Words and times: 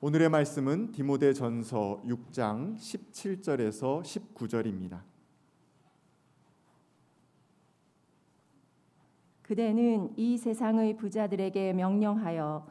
오늘의 0.00 0.28
말씀은 0.28 0.92
디모데전서 0.92 2.02
6장 2.06 2.76
17절에서 2.76 4.00
19절입니다. 4.00 5.00
그대는 9.42 10.12
이 10.16 10.38
세상의 10.38 10.96
부자들에게 10.96 11.72
명령하여 11.72 12.64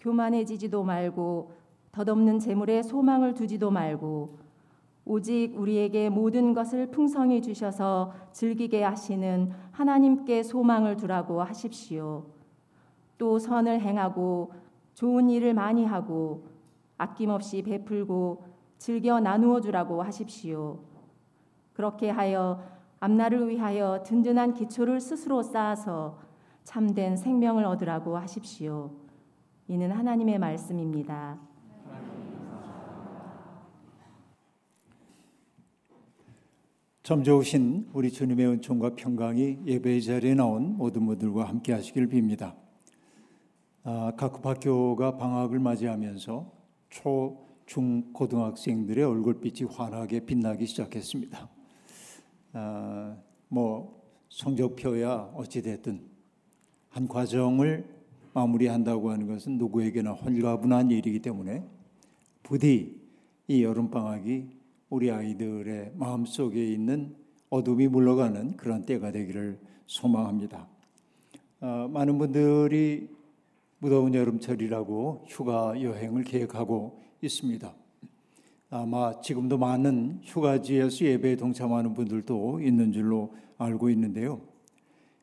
교만해지지도 0.00 0.82
말고 0.82 1.52
덧없는 1.92 2.40
재물에 2.40 2.82
소망을 2.82 3.34
두지도 3.34 3.70
말고 3.70 4.40
오직 5.04 5.54
우리에게 5.56 6.08
모든 6.08 6.54
것을 6.54 6.90
풍성히 6.90 7.40
주셔서 7.40 8.12
즐기게 8.32 8.82
하시는 8.82 9.52
하나님께 9.70 10.42
소망을 10.42 10.96
두라고 10.96 11.40
하십시오. 11.40 12.26
또 13.16 13.38
선을 13.38 13.80
행하고 13.80 14.52
좋은 14.94 15.30
일을 15.30 15.54
많이 15.54 15.84
하고 15.84 16.52
아낌없이 16.96 17.62
베풀고 17.62 18.44
즐겨 18.78 19.20
나누어 19.20 19.60
주라고 19.60 20.02
하십시오. 20.02 20.80
그렇게 21.72 22.10
하여 22.10 22.62
앞날을 23.00 23.48
위하여 23.48 24.02
든든한 24.04 24.54
기초를 24.54 25.00
스스로 25.00 25.42
쌓아서 25.42 26.18
참된 26.62 27.16
생명을 27.16 27.64
얻으라고 27.64 28.16
하십시오. 28.16 28.90
이는 29.68 29.90
하나님의 29.90 30.38
말씀입니다. 30.38 31.38
점 37.02 37.22
좋으신 37.22 37.90
우리 37.92 38.10
주님의 38.10 38.46
은총과 38.46 38.94
평강이 38.96 39.58
예배의 39.66 40.02
자리에 40.02 40.34
나온 40.34 40.78
모든 40.78 41.04
분들과 41.04 41.44
함께 41.44 41.74
하시길 41.74 42.08
빕니다. 42.08 42.54
아, 43.82 44.12
각 44.16 44.44
학교가 44.44 45.18
방학을 45.18 45.58
맞이하면서 45.58 46.50
초, 46.94 47.36
중, 47.66 48.12
고등학생들의 48.12 49.04
얼굴빛이 49.04 49.68
환하게 49.68 50.20
빛나기 50.20 50.64
시작했습니다. 50.64 51.48
아, 52.52 53.16
뭐 53.48 54.00
성적표야 54.28 55.32
어찌됐든 55.34 56.00
한 56.90 57.08
과정을 57.08 57.84
마무리한다고 58.32 59.10
하는 59.10 59.26
것은 59.26 59.58
누구에게나 59.58 60.12
홀가분한 60.12 60.92
일이기 60.92 61.18
때문에 61.18 61.64
부디 62.44 63.00
이 63.48 63.64
여름 63.64 63.90
방학이 63.90 64.46
우리 64.88 65.10
아이들의 65.10 65.94
마음 65.96 66.24
속에 66.24 66.64
있는 66.64 67.16
어둠이 67.50 67.88
물러가는 67.88 68.56
그런 68.56 68.86
때가 68.86 69.10
되기를 69.10 69.58
소망합니다. 69.86 70.68
어, 71.60 71.88
많은 71.92 72.18
분들이 72.18 73.08
무더운 73.84 74.14
여름철이라고 74.14 75.24
휴가 75.26 75.74
여행을 75.78 76.24
계획하고 76.24 77.02
있습니다. 77.20 77.74
아마 78.70 79.20
지금도 79.20 79.58
많은 79.58 80.20
휴가지에서 80.22 81.04
예배에 81.04 81.36
동참하는 81.36 81.92
분들도 81.92 82.62
있는 82.62 82.92
줄로 82.92 83.34
알고 83.58 83.90
있는데요. 83.90 84.40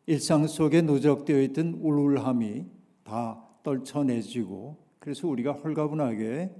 일상 0.05 0.45
속에 0.45 0.83
누적되어 0.83 1.41
있던 1.41 1.79
우울함이 1.81 2.65
다 3.03 3.43
떨쳐내지고 3.63 4.77
그래서 4.99 5.27
우리가 5.27 5.53
홀가분하게 5.53 6.51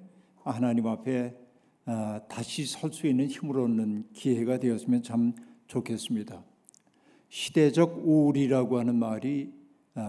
하나님 0.44 0.88
앞에 0.88 1.36
아, 1.86 2.20
다시 2.28 2.66
설 2.66 2.92
수 2.92 3.06
있는 3.06 3.28
힘을 3.28 3.60
얻는 3.60 4.06
기회가 4.14 4.58
되었으면 4.58 5.04
참 5.04 5.34
좋겠습니다. 5.68 6.44
시대적 7.30 8.02
우울이라고 8.04 8.80
하는 8.80 8.96
말이 8.96 9.52
아, 9.54 9.61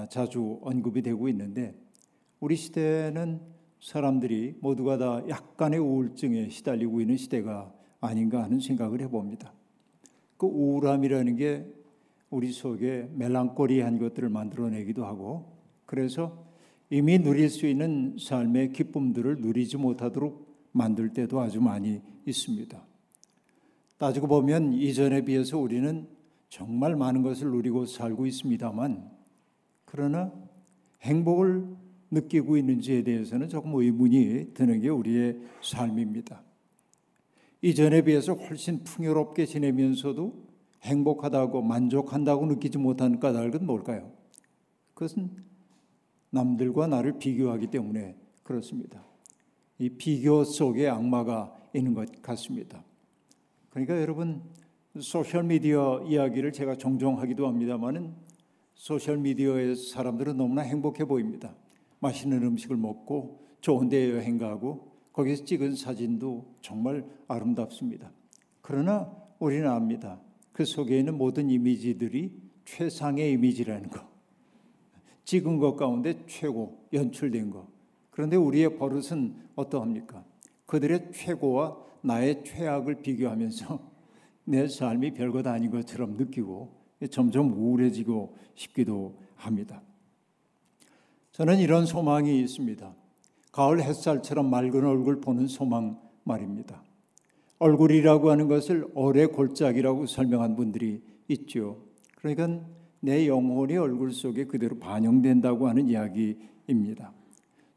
자주 0.09 0.59
언급이 0.63 1.03
되고 1.03 1.29
있는데 1.29 1.75
우리 2.41 2.57
시대는 2.57 3.41
사람들이 3.81 4.57
모두가 4.61 4.99
다 4.99 5.23
약간의 5.29 5.81
우울증에 5.81 6.49
시달리고 6.49 7.01
있는 7.01 7.17
시대가 7.17 7.73
아닌가 8.01 8.43
하는 8.43 8.61
생각을 8.61 9.01
해봅니다. 9.01 9.53
그 10.37 10.47
우울함이라는 10.47 11.37
게 11.37 11.67
우리 12.31 12.53
속에 12.53 13.09
멜랑꼬리한 13.15 13.99
것들을 13.99 14.29
만들어내기도 14.29 15.05
하고 15.05 15.53
그래서 15.85 16.47
이미 16.91 17.19
누릴 17.19 17.49
수 17.49 17.67
있는 17.67 18.17
삶의 18.21 18.73
기쁨들을 18.73 19.41
누리지 19.41 19.77
못하도록 19.77 20.71
만들 20.73 21.13
때도 21.13 21.41
아주 21.41 21.61
많이 21.61 22.01
있습니다. 22.27 22.83
따지고 23.99 24.27
보면 24.27 24.73
이전에 24.73 25.25
비해서 25.25 25.59
우리는 25.59 26.09
정말 26.49 26.97
많은 26.97 27.23
것을 27.23 27.51
누리고 27.51 27.87
살고 27.87 28.27
있습니다만 28.27 29.11
그러나 29.93 30.33
행복을 31.03 31.67
느끼고 32.11 32.57
있는지에 32.57 33.03
대해서는 33.03 33.51
조금 33.51 33.75
의문이 33.75 34.55
드는 34.55 34.81
게 34.81 34.89
우리의 34.89 35.37
삶입니다. 35.61 36.43
이전에 37.61 38.01
비해서 38.01 38.33
훨씬 38.33 38.85
풍요롭게 38.85 39.45
지내면서도 39.45 40.49
행복하다고 40.81 41.61
만족한다고 41.61 42.47
느끼지 42.47 42.79
못하는 42.79 43.21
까닭은 43.21 43.67
뭘까요? 43.67 44.11
그것은 44.95 45.31
남들과 46.31 46.87
나를 46.87 47.19
비교하기 47.19 47.67
때문에 47.67 48.17
그렇습니다. 48.45 49.05
이 49.79 49.91
비교 49.91 50.43
속에 50.43 50.89
악마가 50.89 51.55
있는 51.75 51.93
것 51.93 52.23
같습니다. 52.23 52.83
그러니까 53.69 54.01
여러분 54.01 54.41
소셜 54.99 55.43
미디어 55.45 56.03
이야기를 56.07 56.53
제가 56.53 56.77
종종 56.77 57.21
하기도 57.21 57.47
합니다만은 57.47 58.22
소셜 58.83 59.19
미디어의 59.19 59.77
사람들은 59.77 60.37
너무나 60.37 60.63
행복해 60.63 61.05
보입니다. 61.05 61.55
맛있는 62.01 62.43
음식을 62.43 62.77
먹고 62.77 63.47
좋은 63.61 63.89
데 63.89 64.11
여행 64.11 64.39
가고 64.39 64.91
거기서 65.13 65.45
찍은 65.45 65.77
사진도 65.77 66.57
정말 66.63 67.07
아름답습니다. 67.29 68.11
그러나 68.61 69.09
우리는 69.39 69.71
압니다. 69.71 70.21
그 70.53 70.65
속에 70.65 70.99
있는 70.99 71.17
모든 71.17 71.49
이미지들이 71.49 72.33
최상의 72.65 73.31
이미지라는 73.35 73.89
거. 73.89 74.01
찍은 75.27 75.59
것 75.59 75.77
가운데 75.77 76.19
최고 76.27 76.85
연출된 76.93 77.51
거. 77.51 77.69
그런데 78.11 78.35
우리의 78.35 78.79
버릇은 78.79 79.37
어떠합니까? 79.55 80.25
그들의 80.67 81.13
최고와 81.13 81.77
나의 82.01 82.43
최악을 82.43 82.97
비교하면서 82.97 83.79
내 84.43 84.67
삶이 84.67 85.13
별것 85.13 85.47
아닌 85.47 85.71
것처럼 85.71 86.17
느끼고 86.17 86.82
점점 87.09 87.53
우울해지고 87.53 88.37
싶기도 88.55 89.17
합니다. 89.37 89.83
저는 91.33 91.59
이런 91.59 91.87
소망이 91.87 92.41
있습니다. 92.41 92.95
가을 93.53 93.83
햇살처럼 93.83 94.49
맑은 94.51 94.85
얼굴 94.85 95.21
보는 95.21 95.47
소망 95.47 95.99
말입니다. 96.25 96.83
얼굴이라고 97.59 98.31
하는 98.31 98.49
것을 98.49 98.89
얼의 98.95 99.29
골짜기라고 99.29 100.07
설명한 100.07 100.57
분들이 100.57 101.01
있죠. 101.29 101.79
그러니까 102.17 102.61
내 103.01 103.27
영혼이 103.27 103.77
얼굴 103.77 104.13
속에 104.13 104.45
그대로 104.45 104.79
반영된다고 104.79 105.69
하는 105.69 105.89
이야기입니다. 105.89 107.13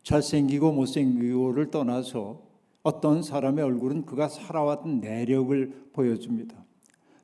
잘생기고 0.04 0.72
못생기고를 0.72 1.72
떠나서 1.72 2.42
어떤 2.84 3.24
사람의 3.24 3.64
얼굴은 3.64 4.06
그가 4.06 4.28
살아왔던 4.28 5.00
내력을 5.00 5.90
보여줍니다. 5.94 6.56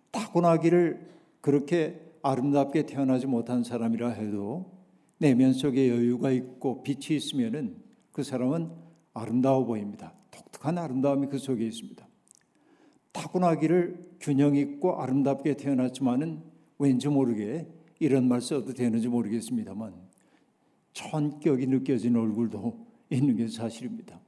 타고나기를 0.09 1.07
그렇게 1.41 2.00
아름답게 2.22 2.85
태어나지 2.85 3.28
못한 3.28 3.63
사람이라 3.63 4.09
해도 4.09 4.72
내면 5.18 5.53
속에 5.53 5.90
여유가 5.90 6.31
있고 6.31 6.84
빛이 6.84 7.18
있으면은 7.18 7.75
그 8.12 8.24
사람은 8.24 8.69
아름다워 9.13 9.66
보입니다. 9.66 10.13
독특한 10.29 10.78
아름다움이 10.78 11.28
그 11.28 11.38
속에 11.38 11.66
있습니다. 11.66 12.07
타고나기를 13.12 14.12
균형 14.19 14.56
있고 14.56 15.02
아름답게 15.02 15.57
태어났지만은 15.57 16.41
왠지 16.79 17.07
모르게 17.09 17.68
이런 18.00 18.28
말 18.28 18.41
써도 18.41 18.73
되는지 18.73 19.08
모르겠습니다만 19.09 19.94
천격이 20.94 21.68
느껴지는 21.68 22.19
얼굴도 22.19 22.88
있는 23.09 23.35
게 23.35 23.47
사실입니다. 23.47 24.20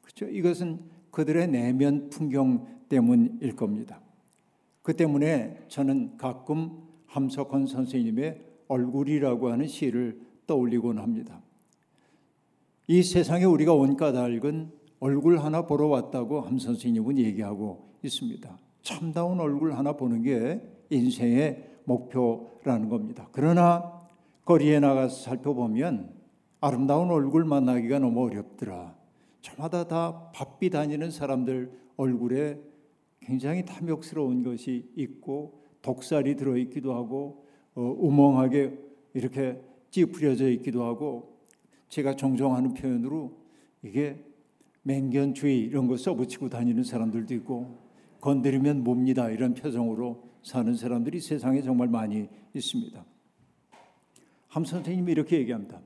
그렇죠? 0.00 0.26
이것은 0.26 0.80
그들의 1.10 1.48
내면 1.48 2.08
풍경 2.10 2.66
때문일 2.88 3.56
겁니다. 3.56 4.00
그 4.88 4.96
때문에 4.96 5.66
저는 5.68 6.16
가끔 6.16 6.70
함석헌 7.08 7.66
선생님의 7.66 8.40
얼굴이라고 8.68 9.50
하는 9.50 9.66
시를 9.66 10.18
떠올리곤 10.46 10.98
합니다. 10.98 11.42
이 12.86 13.02
세상에 13.02 13.44
우리가 13.44 13.74
온 13.74 13.98
까닭은 13.98 14.72
얼굴 15.00 15.40
하나 15.40 15.66
보러 15.66 15.88
왔다고 15.88 16.40
함 16.40 16.58
선생님은 16.58 17.18
얘기하고 17.18 17.90
있습니다. 18.02 18.58
참다운 18.80 19.38
얼굴 19.40 19.74
하나 19.74 19.92
보는 19.92 20.22
게 20.22 20.62
인생의 20.88 21.68
목표라는 21.84 22.88
겁니다. 22.88 23.28
그러나 23.32 23.92
거리에 24.46 24.80
나가서 24.80 25.22
살펴보면 25.22 26.14
아름다운 26.62 27.10
얼굴 27.10 27.44
만나기가 27.44 27.98
너무 27.98 28.24
어렵더라. 28.24 28.96
저마다 29.42 29.86
다 29.86 30.30
바삐 30.32 30.70
다니는 30.70 31.10
사람들 31.10 31.78
얼굴에 31.98 32.67
굉장히 33.28 33.62
탐욕스러운 33.62 34.42
것이 34.42 34.90
있고 34.96 35.60
독살이 35.82 36.34
들어있기도 36.34 36.94
하고 36.94 37.44
어, 37.74 37.82
우멍하게 37.82 38.78
이렇게 39.12 39.60
찌푸려져 39.90 40.48
있기도 40.52 40.84
하고 40.84 41.36
제가 41.90 42.16
종종 42.16 42.54
하는 42.54 42.72
표현으로 42.72 43.36
이게 43.82 44.24
맹견주의 44.82 45.60
이런 45.60 45.86
거 45.86 45.98
써붙이고 45.98 46.48
다니는 46.48 46.84
사람들도 46.84 47.34
있고 47.34 47.76
건드리면 48.22 48.82
뭡니다 48.82 49.28
이런 49.28 49.52
표정으로 49.52 50.30
사는 50.42 50.74
사람들이 50.74 51.20
세상에 51.20 51.60
정말 51.60 51.88
많이 51.88 52.28
있습니다. 52.54 53.04
함 54.46 54.64
선생님이 54.64 55.12
이렇게 55.12 55.38
얘기합니다. 55.38 55.82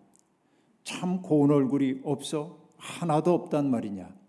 참 0.85 1.21
고운 1.21 1.51
얼굴이 1.51 2.03
없어 2.05 2.61
하나도 2.77 3.35
없단 3.35 3.69
말이냐. 3.69 4.22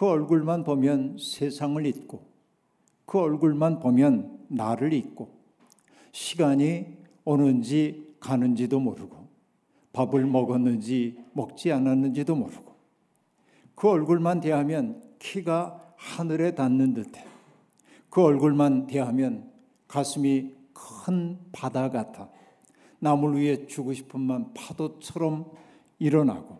그 0.00 0.06
얼굴만 0.06 0.64
보면 0.64 1.18
세상을 1.20 1.84
잊고 1.84 2.22
그 3.04 3.18
얼굴만 3.18 3.80
보면 3.80 4.46
나를 4.48 4.94
잊고 4.94 5.28
시간이 6.12 6.86
오는지 7.26 8.16
가는지도 8.18 8.80
모르고 8.80 9.28
밥을 9.92 10.24
먹었는지 10.24 11.22
먹지 11.34 11.70
않았는지도 11.70 12.34
모르고 12.34 12.74
그 13.74 13.90
얼굴만 13.90 14.40
대하면 14.40 15.02
키가 15.18 15.92
하늘에 15.96 16.54
닿는 16.54 16.94
듯해. 16.94 17.22
그 18.08 18.22
얼굴만 18.22 18.86
대하면 18.86 19.52
가슴이 19.86 20.54
큰 20.72 21.38
바다 21.52 21.90
같아. 21.90 22.30
남을 23.00 23.38
위해 23.38 23.66
주고 23.66 23.92
싶은 23.92 24.18
만 24.18 24.54
파도처럼 24.54 25.52
일어나고 25.98 26.56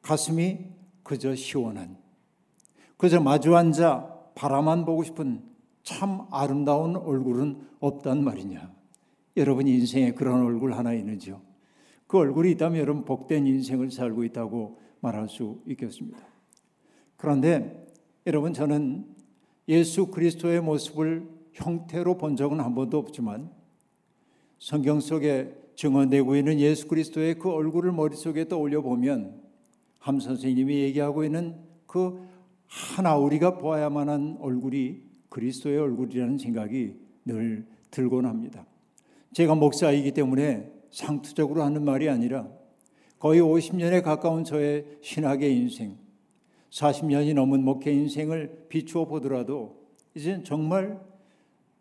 가슴이 0.00 0.70
그저 1.02 1.34
시원한 1.34 2.07
그저 2.98 3.20
마주 3.20 3.56
앉아 3.56 4.32
바라만 4.34 4.84
보고 4.84 5.02
싶은 5.02 5.42
참 5.82 6.26
아름다운 6.30 6.96
얼굴은 6.96 7.62
없단 7.80 8.22
말이냐. 8.22 8.70
여러분 9.36 9.66
인생에 9.66 10.12
그런 10.12 10.44
얼굴 10.44 10.72
하나 10.74 10.92
있는지요? 10.92 11.40
그 12.08 12.18
얼굴이 12.18 12.50
있다면 12.52 12.80
여러분 12.80 13.04
복된 13.04 13.46
인생을 13.46 13.90
살고 13.90 14.24
있다고 14.24 14.80
말할 15.00 15.28
수 15.28 15.62
있겠습니다. 15.66 16.18
그런데 17.16 17.86
여러분 18.26 18.52
저는 18.52 19.06
예수 19.68 20.08
그리스도의 20.08 20.60
모습을 20.60 21.28
형태로 21.52 22.18
본 22.18 22.36
적은 22.36 22.60
한 22.60 22.74
번도 22.74 22.98
없지만 22.98 23.50
성경 24.58 24.98
속에 24.98 25.54
증언되고 25.76 26.34
있는 26.34 26.58
예수 26.58 26.88
그리스도의 26.88 27.38
그 27.38 27.48
얼굴을 27.50 27.92
머릿속에 27.92 28.48
떠올려 28.48 28.82
보면 28.82 29.40
함 30.00 30.18
선생님이 30.18 30.80
얘기하고 30.80 31.24
있는 31.24 31.56
그 31.86 32.27
하나 32.68 33.16
우리가 33.16 33.58
보아야만 33.58 34.08
한 34.08 34.36
얼굴이 34.40 35.00
그리스도의 35.30 35.78
얼굴이라는 35.78 36.38
생각이 36.38 36.94
늘 37.24 37.66
들곤 37.90 38.26
합니다. 38.26 38.66
제가 39.32 39.54
목사이기 39.54 40.12
때문에 40.12 40.70
상투적으로 40.90 41.62
하는 41.62 41.84
말이 41.84 42.08
아니라 42.08 42.48
거의 43.18 43.40
50년에 43.40 44.02
가까운 44.02 44.44
저의 44.44 44.84
신학의 45.02 45.54
인생, 45.54 45.96
40년이 46.70 47.34
넘은 47.34 47.64
목회 47.64 47.92
인생을 47.92 48.66
비추어 48.68 49.06
보더라도 49.06 49.76
이제 50.14 50.42
정말 50.44 51.00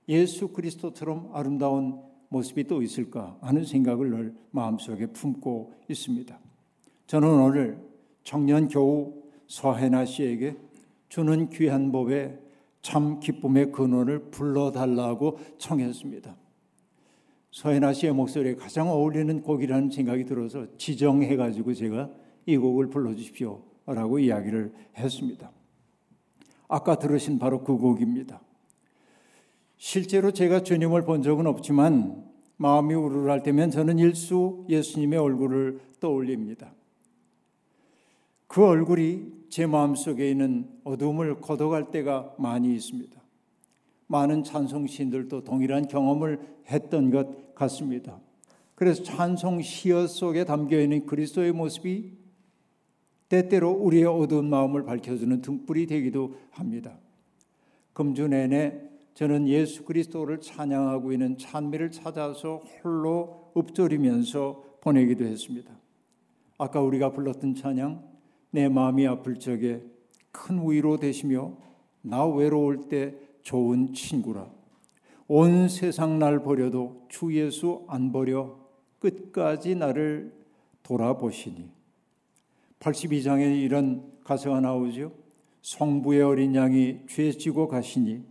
예수 0.09 0.49
그리스도처럼 0.49 1.31
아름다운 1.33 2.01
모습이 2.29 2.65
또 2.65 2.81
있을까 2.81 3.37
하는 3.41 3.65
생각을 3.65 4.09
늘 4.09 4.35
마음속에 4.51 5.07
품고 5.07 5.73
있습니다. 5.89 6.37
저는 7.07 7.27
오늘 7.27 7.79
청년 8.23 8.67
교우 8.67 9.13
서혜나 9.47 10.05
씨에게 10.05 10.57
주는 11.09 11.49
귀한 11.49 11.91
법에 11.91 12.39
참 12.81 13.19
기쁨의 13.19 13.71
근원을 13.71 14.31
불러달라고 14.31 15.39
청했습니다. 15.57 16.35
서혜나 17.51 17.93
씨의 17.93 18.13
목소리에 18.13 18.55
가장 18.55 18.89
어울리는 18.89 19.41
곡이라는 19.41 19.89
생각이 19.89 20.25
들어서 20.25 20.67
지정해가지고 20.77 21.73
제가 21.73 22.09
이 22.45 22.57
곡을 22.57 22.89
불러주십시오 22.89 23.61
라고 23.87 24.19
이야기를 24.19 24.73
했습니다. 24.97 25.51
아까 26.67 26.99
들으신 26.99 27.39
바로 27.39 27.63
그 27.63 27.77
곡입니다. 27.77 28.41
실제로 29.77 30.31
제가 30.31 30.63
주님을 30.63 31.03
본 31.03 31.21
적은 31.21 31.47
없지만 31.47 32.25
마음이 32.57 32.93
우르르할 32.93 33.43
때면 33.43 33.71
저는 33.71 33.99
일수 33.99 34.65
예수님의 34.67 35.19
얼굴을 35.19 35.79
떠올립니다. 35.99 36.73
그 38.47 38.65
얼굴이 38.65 39.37
제 39.49 39.65
마음속에 39.65 40.29
있는 40.29 40.67
어둠을 40.83 41.41
걷어갈 41.41 41.91
때가 41.91 42.35
많이 42.37 42.73
있습니다. 42.73 43.21
많은 44.07 44.43
찬송 44.43 44.87
시인들도 44.87 45.43
동일한 45.43 45.87
경험을 45.87 46.39
했던 46.67 47.11
것 47.11 47.53
같습니다. 47.55 48.19
그래서 48.75 49.03
찬송 49.03 49.61
시어 49.61 50.07
속에 50.07 50.45
담겨 50.45 50.79
있는 50.79 51.05
그리스도의 51.05 51.51
모습이 51.51 52.17
때때로 53.27 53.71
우리의 53.71 54.05
어두운 54.05 54.49
마음을 54.49 54.83
밝혀주는 54.83 55.41
등불이 55.41 55.87
되기도 55.87 56.35
합니다. 56.51 56.97
금주 57.93 58.27
내내 58.27 58.79
저는 59.15 59.47
예수 59.47 59.83
그리스도를 59.83 60.39
찬양하고 60.39 61.11
있는 61.11 61.37
찬미를 61.37 61.91
찾아서 61.91 62.57
홀로 62.83 63.51
읊조리면서 63.57 64.63
보내기도 64.79 65.25
했습니다. 65.25 65.75
아까 66.59 66.81
우리가 66.81 67.11
불렀던 67.11 67.55
찬양 67.55 68.16
내 68.51 68.69
마음이 68.69 69.07
아플 69.07 69.39
적에 69.39 69.81
큰 70.31 70.69
위로 70.69 70.97
되시며 70.97 71.53
나 72.01 72.25
외로울 72.25 72.87
때 72.89 73.15
좋은 73.41 73.93
친구라. 73.93 74.49
온 75.27 75.67
세상 75.67 76.19
날 76.19 76.41
버려도 76.41 77.05
주 77.09 77.35
예수 77.35 77.85
안 77.87 78.11
버려 78.11 78.57
끝까지 78.99 79.75
나를 79.75 80.33
돌아보시니. 80.83 81.69
82장에 82.79 83.61
이런 83.61 84.11
가사가 84.23 84.61
나오죠. 84.61 85.11
성부의 85.61 86.21
어린 86.21 86.55
양이 86.55 86.99
죄 87.07 87.31
지고 87.31 87.67
가시니 87.67 88.23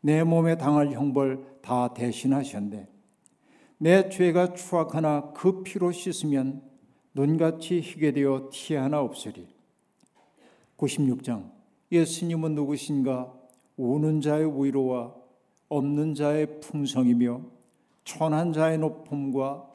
내 0.00 0.22
몸에 0.22 0.56
당할 0.56 0.92
형벌 0.92 1.58
다 1.62 1.92
대신하셨네. 1.92 2.88
내 3.78 4.08
죄가 4.08 4.54
추악하나 4.54 5.32
그 5.34 5.62
피로 5.62 5.90
씻으면 5.90 6.62
눈같이 7.14 7.80
희게 7.80 8.12
되어 8.12 8.50
티 8.52 8.74
하나 8.74 9.00
없으리. 9.00 9.46
96장 10.78 11.50
예수님은 11.92 12.54
누구신가? 12.54 13.34
우는 13.76 14.20
자의 14.20 14.44
위로와 14.44 15.14
없는 15.68 16.14
자의 16.14 16.60
풍성이며 16.60 17.40
천한 18.04 18.52
자의 18.52 18.78
높음과 18.78 19.70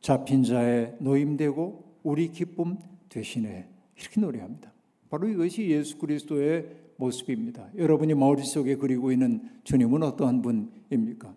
잡힌 0.00 0.42
자의 0.42 0.94
노임되고 1.00 1.84
우리 2.02 2.30
기쁨 2.32 2.78
되시네. 3.08 3.68
이렇게 3.98 4.20
노래합니다. 4.20 4.72
바로 5.10 5.28
이것이 5.28 5.68
예수 5.68 5.98
그리스도의 5.98 6.68
모습입니다. 6.96 7.68
여러분이 7.76 8.14
머릿속에 8.14 8.76
그리고 8.76 9.12
있는 9.12 9.48
주님은 9.64 10.02
어떠한 10.02 10.42
분입니까? 10.42 11.34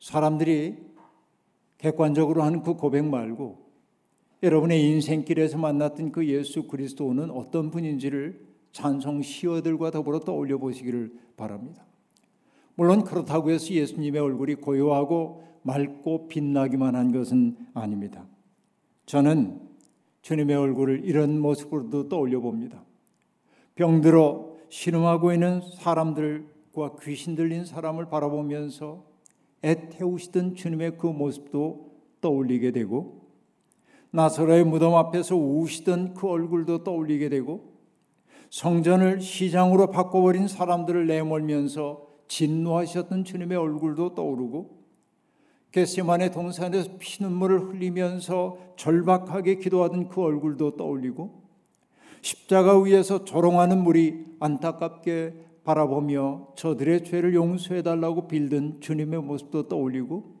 사람들이 0.00 0.76
객관적으로 1.78 2.42
하는 2.42 2.62
그 2.62 2.74
고백 2.74 3.04
말고 3.04 3.65
여러분의 4.42 4.84
인생길에서 4.84 5.56
만났던 5.58 6.12
그 6.12 6.26
예수 6.26 6.64
그리스도는 6.64 7.30
어떤 7.30 7.70
분인지를 7.70 8.46
찬송 8.72 9.22
시어들과 9.22 9.90
더불어 9.90 10.20
떠올려 10.20 10.58
보시기를 10.58 11.12
바랍니다. 11.36 11.86
물론 12.74 13.04
그렇다고 13.04 13.50
해서 13.50 13.72
예수님의 13.72 14.20
얼굴이 14.20 14.56
고요하고 14.56 15.42
맑고 15.62 16.28
빛나기만 16.28 16.94
한 16.94 17.10
것은 17.12 17.56
아닙니다. 17.72 18.26
저는 19.06 19.60
주님의 20.20 20.56
얼굴을 20.56 21.04
이런 21.04 21.40
모습으로도 21.40 22.08
떠올려 22.08 22.40
봅니다. 22.40 22.84
병들어 23.76 24.56
신음하고 24.68 25.32
있는 25.32 25.62
사람들과 25.78 26.96
귀신 27.02 27.34
들린 27.34 27.64
사람을 27.64 28.10
바라보면서 28.10 29.04
애태우시던 29.64 30.54
주님의 30.54 30.98
그 30.98 31.06
모습도 31.06 31.90
떠올리게 32.20 32.72
되고 32.72 33.25
나사로의 34.16 34.64
무덤 34.64 34.94
앞에서 34.94 35.36
우시던 35.36 36.14
그 36.14 36.26
얼굴도 36.26 36.84
떠올리게 36.84 37.28
되고 37.28 37.76
성전을 38.48 39.20
시장으로 39.20 39.90
바꿔버린 39.90 40.48
사람들을 40.48 41.06
내몰면서 41.06 42.06
진노하셨던 42.26 43.24
주님의 43.24 43.58
얼굴도 43.58 44.14
떠오르고 44.14 44.74
겟세만의 45.70 46.32
동산에서 46.32 46.92
피눈물을 46.98 47.68
흘리면서 47.68 48.56
절박하게 48.76 49.56
기도하던 49.56 50.08
그 50.08 50.22
얼굴도 50.22 50.76
떠올리고 50.76 51.42
십자가 52.22 52.78
위에서 52.80 53.26
조롱하는 53.26 53.82
물이 53.82 54.36
안타깝게 54.40 55.34
바라보며 55.62 56.54
저들의 56.56 57.04
죄를 57.04 57.34
용서해 57.34 57.82
달라고 57.82 58.28
빌던 58.28 58.80
주님의 58.80 59.20
모습도 59.20 59.68
떠올리고 59.68 60.35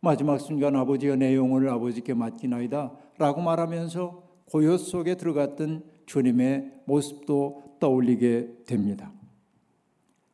마지막 0.00 0.38
순간 0.38 0.76
아버지가 0.76 1.16
내 1.16 1.34
영혼을 1.34 1.68
아버지께 1.68 2.14
맡기나이다 2.14 2.92
라고 3.18 3.40
말하면서 3.40 4.22
고요 4.46 4.78
속에 4.78 5.16
들어갔던 5.16 5.84
주님의 6.06 6.82
모습도 6.86 7.76
떠올리게 7.80 8.64
됩니다. 8.66 9.12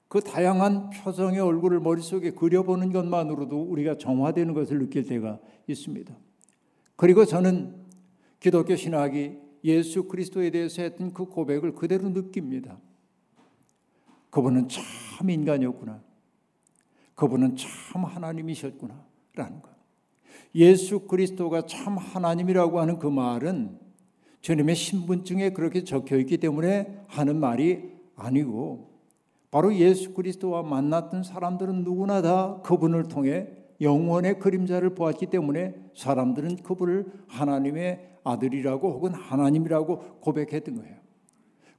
그 0.08 0.20
다양한 0.20 0.90
표정의 0.90 1.40
얼굴을 1.40 1.80
머릿속에 1.80 2.32
그려보는 2.32 2.92
것만으로도 2.92 3.62
우리가 3.62 3.96
정화되는 3.96 4.52
것을 4.52 4.78
느낄 4.78 5.06
때가 5.06 5.40
있습니다. 5.66 6.14
그리고 6.96 7.24
저는 7.24 7.74
기독교 8.38 8.76
신학이 8.76 9.38
예수 9.64 10.08
그리스도에 10.08 10.50
대해서 10.50 10.82
했던 10.82 11.14
그 11.14 11.24
고백을 11.24 11.74
그대로 11.74 12.10
느낍니다. 12.10 12.78
그분은 14.28 14.68
참 14.68 15.30
인간이었구나. 15.30 16.02
그분은 17.14 17.56
참 17.56 18.04
하나님이셨구나. 18.04 19.11
라는 19.34 19.62
것. 19.62 19.70
예수 20.54 21.00
그리스도가 21.00 21.66
참 21.66 21.96
하나님이라고 21.96 22.80
하는 22.80 22.98
그 22.98 23.06
말은 23.06 23.78
주님의 24.40 24.74
신분증에 24.74 25.50
그렇게 25.50 25.84
적혀 25.84 26.18
있기 26.18 26.38
때문에 26.38 27.04
하는 27.06 27.38
말이 27.38 27.92
아니고 28.16 28.90
바로 29.50 29.74
예수 29.74 30.14
그리스도와 30.14 30.62
만났던 30.62 31.22
사람들은 31.22 31.84
누구나 31.84 32.22
다 32.22 32.60
그분을 32.62 33.08
통해 33.08 33.48
영원의 33.80 34.38
그림자를 34.38 34.94
보았기 34.94 35.26
때문에 35.26 35.74
사람들은 35.94 36.56
그분을 36.56 37.06
하나님의 37.28 38.18
아들이라고 38.24 38.90
혹은 38.92 39.12
하나님이라고 39.12 40.20
고백했던 40.20 40.76
거예요. 40.76 40.96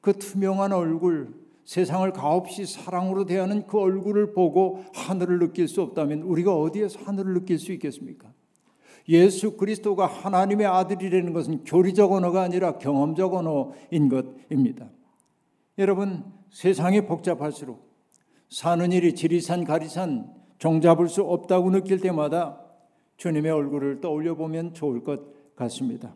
그 0.01 0.13
투명한 0.13 0.73
얼굴, 0.73 1.33
세상을 1.65 2.11
가없이 2.11 2.65
사랑으로 2.65 3.25
대하는 3.25 3.65
그 3.67 3.79
얼굴을 3.79 4.33
보고 4.33 4.83
하늘을 4.93 5.39
느낄 5.39 5.67
수 5.67 5.81
없다면 5.81 6.23
우리가 6.23 6.55
어디에서 6.55 6.99
하늘을 7.03 7.33
느낄 7.33 7.57
수 7.59 7.71
있겠습니까? 7.73 8.31
예수 9.09 9.57
그리스도가 9.57 10.05
하나님의 10.05 10.65
아들이라는 10.65 11.33
것은 11.33 11.63
교리적 11.65 12.11
언어가 12.11 12.41
아니라 12.41 12.77
경험적 12.77 13.33
언어인 13.33 14.09
것입니다. 14.09 14.89
여러분, 15.77 16.23
세상이 16.49 17.05
복잡할수록 17.05 17.91
사는 18.49 18.91
일이 18.91 19.15
지리산 19.15 19.63
가리산 19.63 20.31
종잡을 20.59 21.09
수 21.09 21.23
없다고 21.23 21.71
느낄 21.71 21.99
때마다 21.99 22.61
주님의 23.17 23.51
얼굴을 23.51 23.99
떠올려 24.01 24.35
보면 24.35 24.73
좋을 24.73 25.03
것 25.03 25.55
같습니다. 25.55 26.15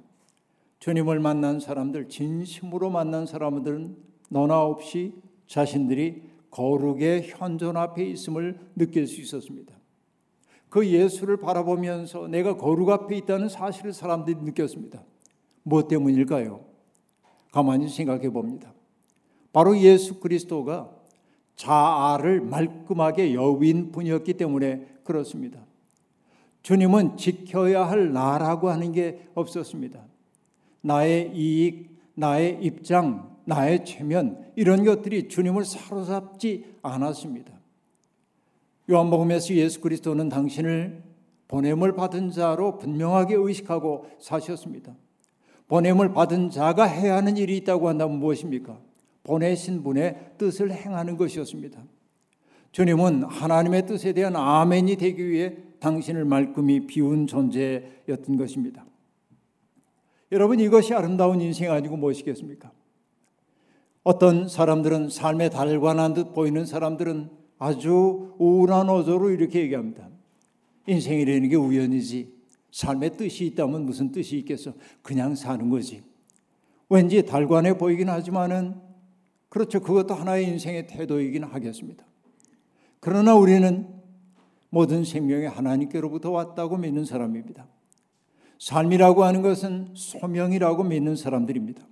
주님을 0.79 1.19
만난 1.19 1.59
사람들, 1.59 2.07
진심으로 2.07 2.89
만난 2.89 3.25
사람들은 3.25 3.97
너나 4.29 4.61
없이 4.61 5.15
자신들이 5.47 6.23
거룩의 6.51 7.29
현존 7.29 7.77
앞에 7.77 8.05
있음을 8.05 8.59
느낄 8.75 9.07
수 9.07 9.21
있었습니다. 9.21 9.75
그 10.69 10.85
예수를 10.85 11.37
바라보면서 11.37 12.27
내가 12.27 12.57
거룩 12.57 12.89
앞에 12.89 13.15
있다는 13.17 13.49
사실을 13.49 13.93
사람들이 13.93 14.37
느꼈습니다. 14.41 15.01
무엇 15.63 15.87
때문일까요? 15.87 16.65
가만히 17.51 17.89
생각해 17.89 18.29
봅니다. 18.29 18.73
바로 19.53 19.77
예수 19.77 20.19
그리스도가 20.19 20.91
자아를 21.55 22.41
말끔하게 22.41 23.33
여윈 23.33 23.91
분이었기 23.91 24.33
때문에 24.35 24.85
그렇습니다. 25.03 25.65
주님은 26.61 27.17
지켜야 27.17 27.89
할 27.89 28.11
나라고 28.11 28.69
하는 28.69 28.91
게 28.91 29.27
없었습니다. 29.33 30.05
나의 30.81 31.31
이익, 31.33 31.97
나의 32.13 32.59
입장, 32.61 33.36
나의 33.47 33.85
체면 33.85 34.51
이런 34.57 34.83
것들이 34.83 35.29
주님을 35.29 35.63
사로잡지 35.63 36.65
않았습니다. 36.81 37.53
요한복음에서 38.89 39.53
예수 39.55 39.79
그리스도는 39.79 40.27
당신을 40.27 41.01
보냄을 41.47 41.95
받은 41.95 42.31
자로 42.31 42.77
분명하게 42.77 43.35
의식하고 43.35 44.09
사셨습니다. 44.19 44.93
보냄을 45.67 46.13
받은 46.13 46.49
자가 46.49 46.83
해야 46.83 47.15
하는 47.15 47.37
일이 47.37 47.55
있다고 47.57 47.87
한다면 47.87 48.19
무엇입니까? 48.19 48.79
보내신 49.23 49.81
분의 49.81 50.33
뜻을 50.37 50.71
행하는 50.73 51.15
것이었습니다. 51.15 51.81
주님은 52.73 53.23
하나님의 53.23 53.85
뜻에 53.85 54.11
대한 54.11 54.35
아멘이 54.35 54.97
되기 54.97 55.27
위해 55.27 55.55
당신을 55.79 56.25
말끔히 56.25 56.85
비운 56.85 57.27
존재였던 57.27 58.35
것입니다. 58.37 58.85
여러분 60.33 60.59
이것이 60.59 60.93
아름다운 60.93 61.39
인생 61.39 61.71
아니고 61.71 61.95
무엇이겠습니까? 61.95 62.71
어떤 64.07 64.47
사람들은 64.47 65.09
삶의 65.09 65.49
달관한 65.49 66.13
듯 66.13 66.33
보이는 66.33 66.65
사람들은 66.65 67.29
아주 67.59 68.35
우울한 68.37 68.87
어조로 68.87 69.31
이렇게 69.31 69.59
얘기합니다. 69.59 70.07
인생이라는 70.87 71.49
게 71.49 71.57
우연이지. 71.57 72.33
삶의 72.71 73.17
뜻이 73.17 73.45
있다면 73.47 73.85
무슨 73.85 74.13
뜻이 74.13 74.37
있겠어? 74.37 74.75
그냥 75.01 75.35
사는 75.35 75.69
거지. 75.69 76.03
왠지 76.87 77.25
달관해 77.25 77.77
보이긴 77.77 78.07
하지만은 78.07 78.75
그렇죠. 79.49 79.81
그것도 79.81 80.13
하나의 80.13 80.47
인생의 80.47 80.87
태도이긴 80.87 81.43
하겠습니다. 81.43 82.05
그러나 83.01 83.35
우리는 83.35 83.89
모든 84.69 85.03
생명이 85.03 85.47
하나님께로부터 85.47 86.31
왔다고 86.31 86.77
믿는 86.77 87.03
사람입니다. 87.03 87.67
삶이라고 88.57 89.25
하는 89.25 89.41
것은 89.41 89.89
소명이라고 89.95 90.85
믿는 90.85 91.17
사람들입니다. 91.17 91.85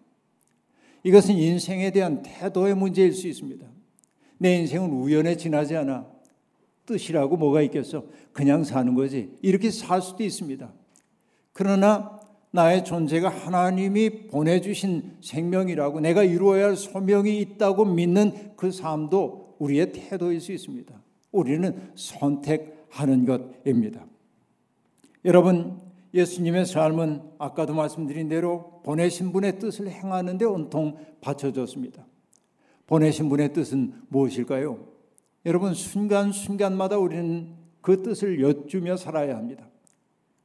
이것은 1.05 1.35
인생에 1.35 1.91
대한 1.91 2.23
태도의 2.23 2.75
문제일 2.75 3.13
수 3.13 3.27
있습니다. 3.27 3.63
내 4.39 4.57
인생은 4.57 4.89
우연에 4.89 5.37
지나지 5.37 5.75
않아. 5.77 6.07
뜻이라고 6.87 7.37
뭐가 7.37 7.61
있겠어? 7.61 8.05
그냥 8.33 8.63
사는 8.63 8.95
거지. 8.95 9.29
이렇게 9.43 9.69
살 9.69 10.01
수도 10.01 10.23
있습니다. 10.23 10.73
그러나 11.53 12.19
나의 12.49 12.83
존재가 12.83 13.29
하나님이 13.29 14.27
보내주신 14.27 15.17
생명이라고 15.21 15.99
내가 15.99 16.23
이루어야 16.23 16.65
할 16.65 16.75
소명이 16.75 17.39
있다고 17.39 17.85
믿는 17.85 18.53
그 18.55 18.71
삶도 18.71 19.57
우리의 19.59 19.91
태도일 19.91 20.41
수 20.41 20.51
있습니다. 20.53 20.91
우리는 21.31 21.91
선택하는 21.93 23.25
것입니다. 23.25 24.07
여러분, 25.23 25.84
예수님의 26.15 26.65
삶은 26.65 27.21
아까도 27.37 27.75
말씀드린 27.75 28.29
대로 28.29 28.81
보내신 28.83 29.33
분의 29.33 29.59
뜻을 29.59 29.89
행하는데 29.89 30.45
온통 30.45 30.97
바쳐졌습니다. 31.19 32.07
보내신 32.87 33.27
분의 33.27 33.51
뜻은 33.51 33.93
무엇일까요? 34.07 34.87
여러분 35.45 35.73
순간순간마다 35.73 36.97
우리는 36.97 37.53
그 37.81 38.01
뜻을 38.01 38.41
여쭈며 38.41 38.95
살아야 38.95 39.35
합니다. 39.35 39.67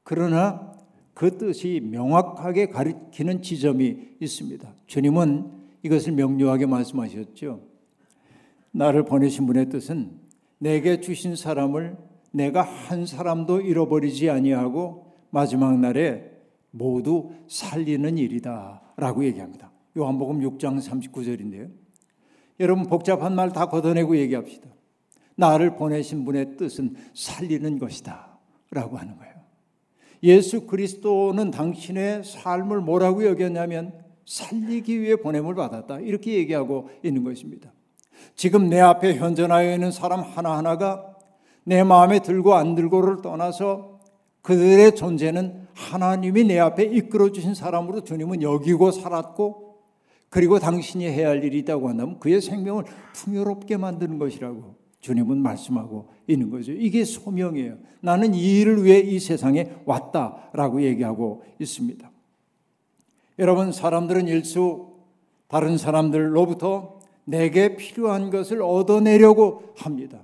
그러나 0.03 0.73
그 1.15 1.39
뜻이 1.39 1.81
명확하게 1.85 2.71
가리키는 2.71 3.43
지점이 3.43 4.17
있습니다. 4.21 4.75
주님은 4.87 5.53
이것을 5.85 6.13
명료하게 6.13 6.67
말씀하셨죠. 6.67 7.61
나를 8.73 9.05
보내신 9.05 9.47
분의 9.47 9.69
뜻은 9.69 10.19
내게 10.59 11.01
주신 11.01 11.37
사람을 11.37 11.97
내가 12.33 12.63
한 12.63 13.07
사람도 13.07 13.61
잃어버리지 13.61 14.31
아니하고 14.31 15.10
마지막 15.31 15.79
날에 15.79 16.31
모두 16.71 17.31
살리는 17.49 18.19
일이다 18.19 18.81
라고 18.97 19.25
얘기합니다. 19.25 19.71
요한복음 19.97 20.41
6장 20.41 20.81
39절인데요. 20.81 21.71
여러분 22.61 22.85
복잡한 22.87 23.35
말 23.35 23.53
다 23.53 23.67
걷어내고 23.67 24.17
얘기합시다. 24.19 24.69
나를 25.37 25.77
보내신 25.77 26.25
분의 26.25 26.57
뜻은 26.59 26.95
살리는 27.15 27.79
것이다. 27.79 28.39
라고 28.71 28.99
하는 28.99 29.17
거예요. 29.17 29.35
예수 30.23 30.67
그리스도는 30.67 31.51
당신의 31.51 32.25
삶을 32.25 32.81
뭐라고 32.83 33.25
여겼냐면 33.27 33.95
살리기 34.27 35.01
위해 35.01 35.17
보냄을 35.17 35.55
받았다. 35.55 36.01
이렇게 36.01 36.35
얘기하고 36.35 36.91
있는 37.03 37.25
것입니다. 37.25 37.73
지금 38.37 38.69
내 38.69 38.79
앞에 38.79 39.17
현존하여 39.17 39.73
있는 39.73 39.91
사람 39.91 40.21
하나하나가 40.21 41.17
내 41.65 41.83
마음에 41.83 42.21
들고 42.21 42.55
안 42.55 42.75
들고를 42.75 43.23
떠나서 43.23 44.00
그들의 44.51 44.97
존재는 44.97 45.69
하나님이 45.75 46.43
내 46.43 46.59
앞에 46.59 46.83
이끌어 46.83 47.31
주신 47.31 47.55
사람으로 47.55 48.03
주님은 48.03 48.43
여기고 48.43 48.91
살았고 48.91 49.77
그리고 50.29 50.59
당신이 50.59 51.05
해야 51.05 51.29
할 51.29 51.45
일이 51.45 51.61
있다고 51.61 51.89
한다면 51.89 52.19
그의 52.19 52.41
생명을 52.41 52.83
풍요롭게 53.15 53.77
만드는 53.77 54.19
것이라고 54.19 54.75
주님은 54.99 55.39
말씀하고 55.39 56.09
있는 56.27 56.51
거죠. 56.51 56.73
이게 56.73 57.05
소명이에요. 57.05 57.77
나는 58.01 58.35
이 58.35 58.61
일을 58.61 58.83
위해 58.83 58.99
이 58.99 59.21
세상에 59.21 59.71
왔다라고 59.85 60.83
얘기하고 60.83 61.45
있습니다. 61.61 62.11
여러분, 63.39 63.71
사람들은 63.71 64.27
일수 64.27 64.89
다른 65.47 65.79
사람들로부터 65.79 66.99
내게 67.25 67.77
필요한 67.77 68.31
것을 68.31 68.63
얻어내려고 68.63 69.63
합니다. 69.77 70.19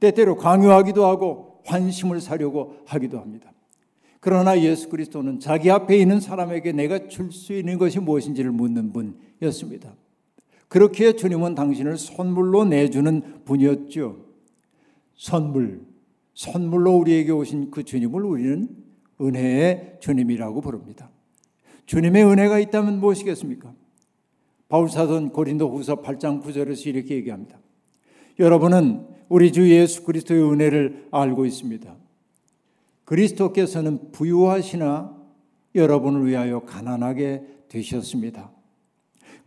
때때로 0.00 0.36
강요하기도 0.36 1.06
하고 1.06 1.60
환심을 1.64 2.20
사려고 2.20 2.78
하기도 2.86 3.20
합니다. 3.20 3.51
그러나 4.22 4.60
예수 4.60 4.88
그리스도는 4.88 5.40
자기 5.40 5.68
앞에 5.68 5.98
있는 5.98 6.20
사람에게 6.20 6.70
내가 6.70 7.08
줄 7.08 7.32
수 7.32 7.52
있는 7.52 7.76
것이 7.76 7.98
무엇인지를 7.98 8.52
묻는 8.52 8.92
분이었습니다. 8.92 9.92
그렇게 10.68 11.16
주님은 11.16 11.56
당신을 11.56 11.98
선물로 11.98 12.66
내주는 12.66 13.20
분이었죠. 13.44 14.24
선물, 15.16 15.80
선물로 16.34 16.98
우리에게 16.98 17.32
오신 17.32 17.72
그 17.72 17.82
주님을 17.82 18.22
우리는 18.22 18.68
은혜의 19.20 19.96
주님이라고 19.98 20.60
부릅니다. 20.60 21.10
주님의 21.86 22.24
은혜가 22.24 22.60
있다면 22.60 23.00
무엇이겠습니까? 23.00 23.74
바울 24.68 24.88
사도는 24.88 25.30
고린도 25.30 25.68
후서 25.68 26.00
8장 26.00 26.44
9절에서 26.44 26.86
이렇게 26.86 27.16
얘기합니다. 27.16 27.58
여러분은 28.38 29.04
우리 29.28 29.50
주 29.50 29.68
예수 29.68 30.04
그리스도의 30.04 30.44
은혜를 30.44 31.08
알고 31.10 31.44
있습니다. 31.44 32.01
그리스도께서는 33.04 34.12
부유하시나 34.12 35.16
여러분을 35.74 36.26
위하여 36.26 36.60
가난하게 36.60 37.42
되셨습니다. 37.68 38.50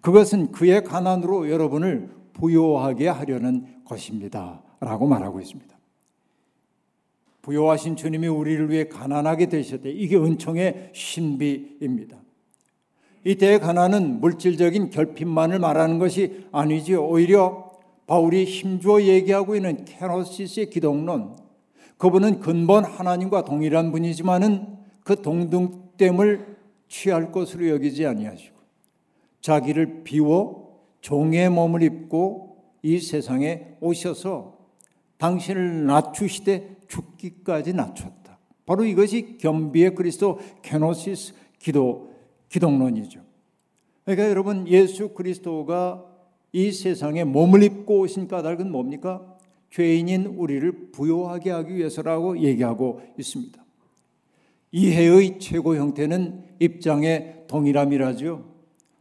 그것은 0.02 0.52
그의 0.52 0.84
가난으로 0.84 1.50
여러분을 1.50 2.10
부요하게 2.34 3.08
하려는 3.08 3.66
것입니다. 3.86 4.62
라고 4.80 5.08
말하고 5.08 5.40
있습니다. 5.40 5.76
부요하신 7.42 7.96
주님이 7.96 8.28
우리를 8.28 8.70
위해 8.72 8.88
가난하게 8.88 9.48
되셨대. 9.48 9.92
이게 9.92 10.18
은총의 10.18 10.92
신비입니다. 10.94 12.18
이때의 13.24 13.60
가난은 13.60 14.20
물질적인 14.20 14.90
결핍만을 14.92 15.60
말하는 15.60 15.98
것이 15.98 16.46
아니죠. 16.52 17.08
오히려 17.08 17.72
바울이 18.08 18.46
힘주어 18.46 19.02
얘기하고 19.02 19.56
있는 19.56 19.86
케노시스의 19.86 20.70
기독론, 20.70 21.36
그분은 21.98 22.40
근본 22.40 22.84
하나님과 22.84 23.46
동일한 23.46 23.92
분이지만은 23.92 24.78
그 25.04 25.22
동등됨을 25.22 26.58
취할 26.88 27.32
것으로 27.32 27.70
여기지 27.70 28.06
아니하시고 28.06 28.56
자기를 29.42 30.04
비워 30.04 30.80
종의 31.02 31.50
몸을 31.50 31.84
입고 31.84 32.58
이 32.82 33.00
세상에 33.00 33.76
오셔서 33.80 34.58
당신을 35.18 35.86
낮추시되 35.86 36.78
죽기까지 36.88 37.74
낮췄다. 37.74 38.38
바로 38.66 38.84
이것이 38.84 39.38
겸비의 39.38 39.96
그리스도 39.96 40.40
케노시스 40.62 41.34
기도 41.60 42.12
기독론이죠. 42.50 43.22
그러니까 44.04 44.30
여러분 44.30 44.68
예수 44.68 45.10
그리스도가 45.10 46.06
이 46.52 46.72
세상에 46.72 47.24
몸을 47.24 47.64
입고 47.64 48.00
오신 48.00 48.28
까닭은 48.28 48.72
뭡니까? 48.72 49.35
죄인인 49.76 50.28
우리를 50.28 50.92
부요하게 50.94 51.52
하기 51.52 51.76
위해서라고 51.76 52.40
얘기하고 52.40 53.02
있습니다. 53.20 53.62
이해의 54.72 55.38
최고 55.40 55.76
형태는 55.76 56.46
입장의 56.60 57.44
동일함이라죠. 57.48 58.46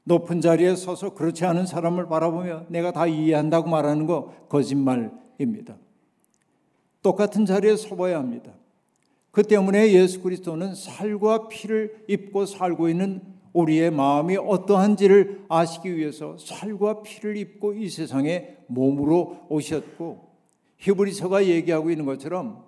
높은 0.02 0.40
자리에 0.40 0.74
서서 0.74 1.14
그렇지 1.14 1.44
않은 1.44 1.66
사람을 1.66 2.08
바라보며 2.08 2.64
내가 2.70 2.90
다 2.90 3.06
이해한다고 3.06 3.68
말하는 3.68 4.06
거 4.06 4.34
거짓말입니다. 4.48 5.76
똑같은 7.02 7.46
자리에 7.46 7.76
서봐야 7.76 8.18
합니다. 8.18 8.52
그 9.30 9.44
때문에 9.44 9.92
예수 9.92 10.22
그리스도는 10.22 10.74
살과 10.74 11.46
피를 11.46 12.04
입고 12.08 12.46
살고 12.46 12.88
있는 12.88 13.22
우리의 13.52 13.92
마음이 13.92 14.38
어떠한지를 14.38 15.44
아시기 15.48 15.96
위해서 15.96 16.36
살과 16.36 17.02
피를 17.02 17.36
입고 17.36 17.74
이 17.74 17.88
세상에 17.88 18.56
몸으로 18.66 19.46
오셨고 19.48 20.33
히브리서가 20.78 21.46
얘기하고 21.46 21.90
있는 21.90 22.04
것처럼 22.04 22.64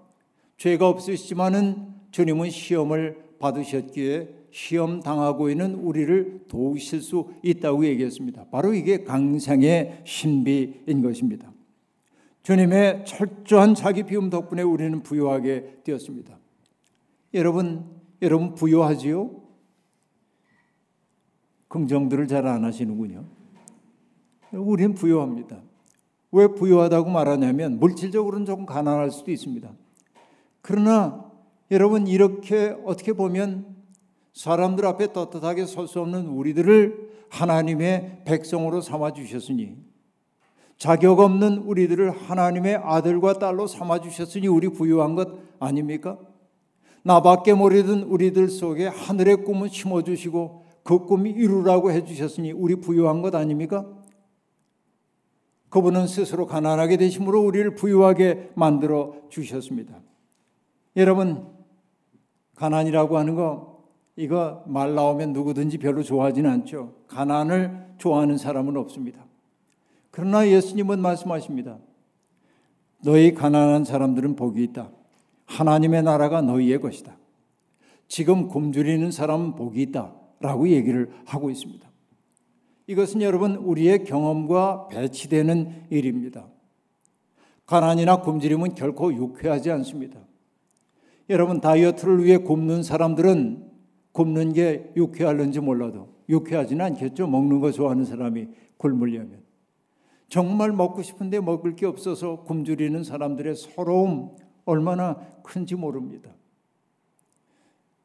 죄가 0.56 0.88
없으시지만은 0.88 1.94
주님은 2.10 2.50
시험을 2.50 3.36
받으셨기에 3.38 4.46
시험 4.50 5.00
당하고 5.00 5.50
있는 5.50 5.74
우리를 5.74 6.44
도우실 6.48 7.02
수 7.02 7.28
있다고 7.42 7.84
얘기했습니다. 7.84 8.46
바로 8.50 8.72
이게 8.72 9.04
강상의 9.04 10.00
신비인 10.04 11.02
것입니다. 11.02 11.52
주님의 12.42 13.04
철저한 13.04 13.74
자기 13.74 14.04
비움 14.04 14.30
덕분에 14.30 14.62
우리는 14.62 15.02
부유하게 15.02 15.80
되었습니다. 15.84 16.38
여러분, 17.34 17.84
여러분 18.22 18.54
부유하지요? 18.54 19.42
긍정들을 21.68 22.28
잘 22.28 22.46
안 22.46 22.64
하시는군요. 22.64 23.26
우리는 24.52 24.94
부유합니다. 24.94 25.60
왜 26.32 26.48
부유하다고 26.48 27.10
말하냐면 27.10 27.78
물질적으로는 27.78 28.46
조금 28.46 28.66
가난할 28.66 29.10
수도 29.10 29.30
있습니다. 29.30 29.70
그러나 30.60 31.24
여러분 31.70 32.06
이렇게 32.06 32.76
어떻게 32.84 33.12
보면 33.12 33.76
사람들 34.34 34.84
앞에 34.84 35.12
떳떳하게 35.12 35.66
설 35.66 35.88
수 35.88 36.00
없는 36.00 36.26
우리들을 36.26 37.10
하나님의 37.30 38.22
백성으로 38.24 38.80
삼아 38.80 39.12
주셨으니 39.12 39.76
자격 40.76 41.20
없는 41.20 41.58
우리들을 41.58 42.10
하나님의 42.10 42.76
아들과 42.76 43.38
딸로 43.38 43.66
삼아 43.66 44.00
주셨으니 44.00 44.46
우리 44.46 44.68
부유한 44.68 45.14
것 45.14 45.28
아닙니까? 45.58 46.18
나밖에 47.02 47.54
모르던 47.54 48.02
우리들 48.02 48.48
속에 48.48 48.88
하늘의 48.88 49.44
꿈을 49.44 49.70
심어 49.70 50.02
주시고 50.02 50.64
그 50.82 51.06
꿈이 51.06 51.30
이루라고 51.30 51.90
해 51.90 52.04
주셨으니 52.04 52.52
우리 52.52 52.76
부유한 52.76 53.22
것 53.22 53.34
아닙니까? 53.34 53.86
그분은 55.68 56.06
스스로 56.06 56.46
가난하게 56.46 56.96
되심으로 56.96 57.42
우리를 57.42 57.74
부유하게 57.74 58.52
만들어 58.54 59.14
주셨습니다. 59.28 59.94
여러분 60.96 61.46
가난이라고 62.54 63.18
하는 63.18 63.34
거 63.34 63.84
이거 64.16 64.64
말 64.66 64.94
나오면 64.94 65.32
누구든지 65.32 65.78
별로 65.78 66.02
좋아하지는 66.02 66.48
않죠. 66.50 66.94
가난을 67.08 67.94
좋아하는 67.98 68.38
사람은 68.38 68.76
없습니다. 68.78 69.24
그러나 70.10 70.48
예수님은 70.48 71.00
말씀하십니다. 71.00 71.78
너희 73.04 73.34
가난한 73.34 73.84
사람들은 73.84 74.36
복이 74.36 74.62
있다. 74.64 74.90
하나님의 75.44 76.02
나라가 76.02 76.40
너희의 76.40 76.80
것이다. 76.80 77.16
지금 78.08 78.48
굶주리는 78.48 79.10
사람은 79.10 79.54
복이 79.54 79.82
있다. 79.82 80.14
라고 80.40 80.68
얘기를 80.68 81.10
하고 81.24 81.50
있습니다. 81.50 81.86
이것은 82.86 83.22
여러분 83.22 83.56
우리의 83.56 84.04
경험과 84.04 84.88
배치되는 84.88 85.86
일입니다. 85.90 86.46
가난이나 87.66 88.20
굶주림은 88.20 88.74
결코 88.74 89.12
유쾌하지 89.12 89.70
않습니다. 89.72 90.20
여러분 91.28 91.60
다이어트를 91.60 92.24
위해 92.24 92.38
굶는 92.38 92.84
사람들은 92.84 93.70
굶는 94.12 94.52
게 94.52 94.92
유쾌할는지 94.96 95.60
몰라도 95.60 96.14
유쾌하지는 96.28 96.84
않겠죠. 96.84 97.26
먹는 97.26 97.60
거 97.60 97.72
좋아하는 97.72 98.04
사람이 98.04 98.48
굶으려면. 98.76 99.44
정말 100.28 100.72
먹고 100.72 101.02
싶은데 101.02 101.40
먹을 101.40 101.76
게 101.76 101.86
없어서 101.86 102.42
굶주리는 102.44 103.02
사람들의 103.02 103.54
서러움 103.56 104.36
얼마나 104.64 105.16
큰지 105.42 105.74
모릅니다. 105.74 106.30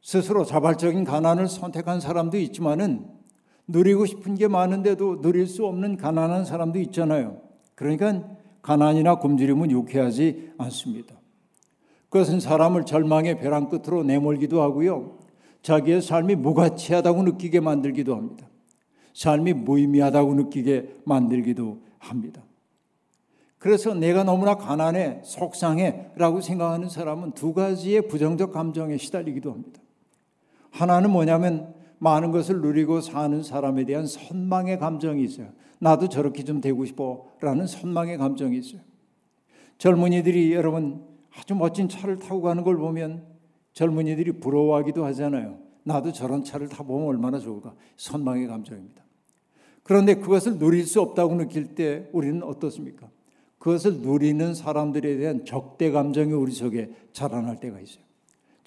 스스로 0.02 0.44
자발적인 0.44 1.04
가난을 1.04 1.48
선택한 1.48 2.00
사람도 2.00 2.38
있지만은 2.38 3.21
누리고 3.68 4.06
싶은 4.06 4.36
게 4.36 4.48
많은데도 4.48 5.22
누릴 5.22 5.48
수 5.48 5.66
없는 5.66 5.98
가난한 5.98 6.46
사람도 6.46 6.80
있잖아요. 6.80 7.42
그러니까 7.76 8.24
가난이나 8.62 9.16
굶주림은 9.16 9.72
유쾌하지 9.72 10.54
않습니다. 10.58 11.16
그것은 12.10 12.40
사람을 12.40 12.86
절망의 12.86 13.40
벼랑 13.40 13.70
끝으로 13.70 14.04
내몰기도 14.04 14.62
하고요. 14.62 15.18
자기의 15.62 16.02
삶이 16.02 16.36
무가치하다고 16.36 17.24
느끼게 17.24 17.60
만들기도 17.60 18.16
합니다. 18.16 18.48
삶이 19.14 19.54
무의미하다고 19.54 20.34
느끼게 20.36 20.98
만들기도 21.06 21.80
합니다. 22.00 22.44
그래서 23.58 23.94
내가 23.94 24.24
너무나 24.24 24.56
가난해, 24.56 25.22
속상해 25.24 26.08
라고 26.16 26.42
생각하는 26.42 26.90
사람은 26.90 27.34
두 27.34 27.54
가지의 27.54 28.08
부정적 28.08 28.52
감정에 28.52 28.98
시달리기도 28.98 29.52
합니다. 29.52 29.80
하나는 30.72 31.12
뭐냐면 31.12 31.74
많은 32.02 32.32
것을 32.32 32.62
누리고 32.62 33.00
사는 33.00 33.44
사람에 33.44 33.86
대한 33.86 34.08
선망의 34.08 34.80
감정이 34.80 35.24
있어요. 35.24 35.50
나도 35.80 36.10
저렇게 36.10 36.44
좀 36.44 36.60
되고 36.60 36.84
싶어 36.84 37.28
라는 37.42 37.68
선망의 37.68 38.18
감정이 38.18 38.58
있어요. 38.58 38.82
젊은이들이 39.78 40.52
여러분 40.54 41.06
아주 41.38 41.54
멋진 41.54 41.88
차를 41.88 42.18
타고 42.18 42.42
가는 42.42 42.64
걸 42.64 42.78
보면 42.78 43.24
젊은이들이 43.74 44.40
부러워하기도 44.40 45.06
하잖아요. 45.06 45.60
나도 45.84 46.12
저런 46.12 46.44
차를 46.44 46.70
타보면 46.70 47.08
얼마나 47.08 47.38
좋을까. 47.38 47.76
선망의 47.98 48.48
감정입니다. 48.48 49.04
그런데 49.84 50.16
그것을 50.16 50.58
누릴 50.58 50.88
수 50.88 51.02
없다고 51.02 51.36
느낄 51.36 51.76
때 51.76 52.10
우리는 52.14 52.42
어떻습니까? 52.42 53.10
그것을 53.60 54.02
누리는 54.02 54.56
사람들에 54.56 55.18
대한 55.18 55.46
적대 55.46 55.92
감정이 55.92 56.34
우리 56.34 56.52
속에 56.52 56.92
자라날 57.14 57.60
때가 57.60 57.80
있어요. 57.80 58.04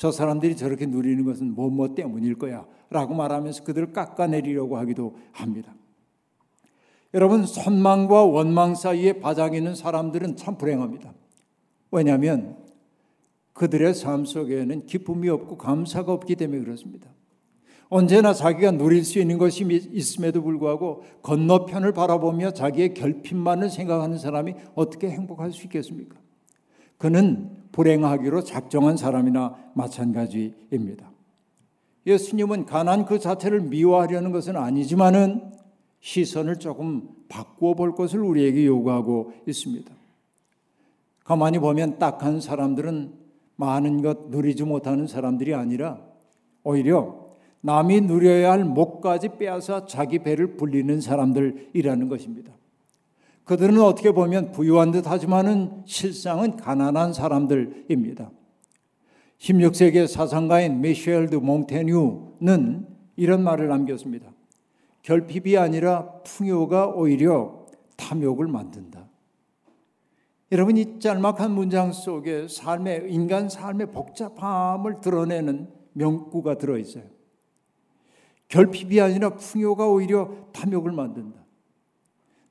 저 0.04 0.12
사람들이 0.12 0.54
저렇게 0.54 0.84
누리는 0.84 1.24
것은 1.24 1.54
뭐뭐 1.54 1.70
뭐 1.70 1.94
때문일 1.94 2.34
거야 2.34 2.66
라고 2.90 3.14
말하면서 3.14 3.64
그들을 3.64 3.94
깎아내리려고 3.94 4.76
하기도 4.76 5.16
합니다. 5.32 5.74
여러분 7.14 7.46
선망과 7.46 8.24
원망 8.24 8.74
사이에 8.74 9.14
바닥 9.14 9.54
있는 9.54 9.74
사람들은 9.74 10.36
참 10.36 10.58
불행합니다. 10.58 11.14
왜냐하면 11.90 12.58
그들의 13.54 13.94
삶 13.94 14.26
속에는 14.26 14.84
기쁨이 14.84 15.30
없고 15.30 15.56
감사가 15.56 16.12
없기 16.12 16.36
때문에 16.36 16.60
그렇습니다. 16.60 17.08
언제나 17.88 18.34
자기가 18.34 18.72
누릴 18.72 19.06
수 19.06 19.18
있는 19.18 19.38
것이 19.38 19.64
있음에도 19.90 20.42
불구하고 20.42 21.04
건너편을 21.22 21.92
바라보며 21.92 22.50
자기의 22.50 22.92
결핍만을 22.92 23.70
생각하는 23.70 24.18
사람이 24.18 24.54
어떻게 24.74 25.08
행복할 25.08 25.50
수 25.50 25.62
있겠습니까? 25.62 26.18
그는 26.98 27.50
불행하기로 27.72 28.44
작정한 28.44 28.96
사람이나 28.96 29.57
마찬가지입니다. 29.74 31.11
예수님은 32.07 32.66
가난 32.66 33.04
그 33.04 33.18
자체를 33.18 33.61
미워하려는 33.62 34.30
것은 34.30 34.57
아니지만은 34.57 35.52
시선을 36.00 36.59
조금 36.59 37.09
바꾸어 37.28 37.74
볼 37.74 37.94
것을 37.94 38.20
우리에게 38.20 38.66
요구하고 38.66 39.33
있습니다. 39.46 39.90
가만히 41.24 41.59
보면 41.59 41.98
딱한 41.98 42.40
사람들은 42.40 43.14
많은 43.57 44.02
것 44.02 44.28
누리지 44.28 44.64
못하는 44.64 45.07
사람들이 45.07 45.54
아니라 45.54 46.00
오히려 46.62 47.24
남이 47.62 48.02
누려야 48.02 48.52
할 48.52 48.64
목까지 48.64 49.30
빼앗아 49.38 49.87
자기 49.87 50.18
배를 50.18 50.57
불리는 50.57 51.00
사람들이라는 51.00 52.09
것입니다. 52.09 52.52
그들은 53.44 53.78
어떻게 53.80 54.12
보면 54.12 54.52
부유한 54.52 54.90
듯 54.90 55.07
하지만은 55.07 55.83
실상은 55.85 56.57
가난한 56.57 57.12
사람들입니다. 57.12 58.30
16세기 59.38 60.07
사상가인 60.07 60.80
미셸 60.80 61.28
드 61.28 61.37
몽테뉴는 61.37 62.87
이런 63.16 63.44
말을 63.44 63.68
남겼습니다. 63.68 64.33
결핍이 65.02 65.59
아니라 65.59 66.22
풍요가 66.22 66.87
오히려 66.87 67.66
탐욕을 67.96 68.46
만든다. 68.46 69.07
여러분 70.52 70.76
이 70.76 70.98
짤막한 70.98 71.50
문장 71.50 71.92
속에 71.92 72.48
삶의 72.48 73.12
인간 73.12 73.48
삶의 73.48 73.90
복잡함을 73.90 75.00
드러내는 75.00 75.68
명구가 75.92 76.57
들어 76.57 76.78
있어요. 76.78 77.04
결핍이 78.48 79.00
아니라 79.00 79.35
풍요가 79.37 79.88
오히려 79.88 80.48
탐욕을 80.52 80.92
만든다. 80.92 81.43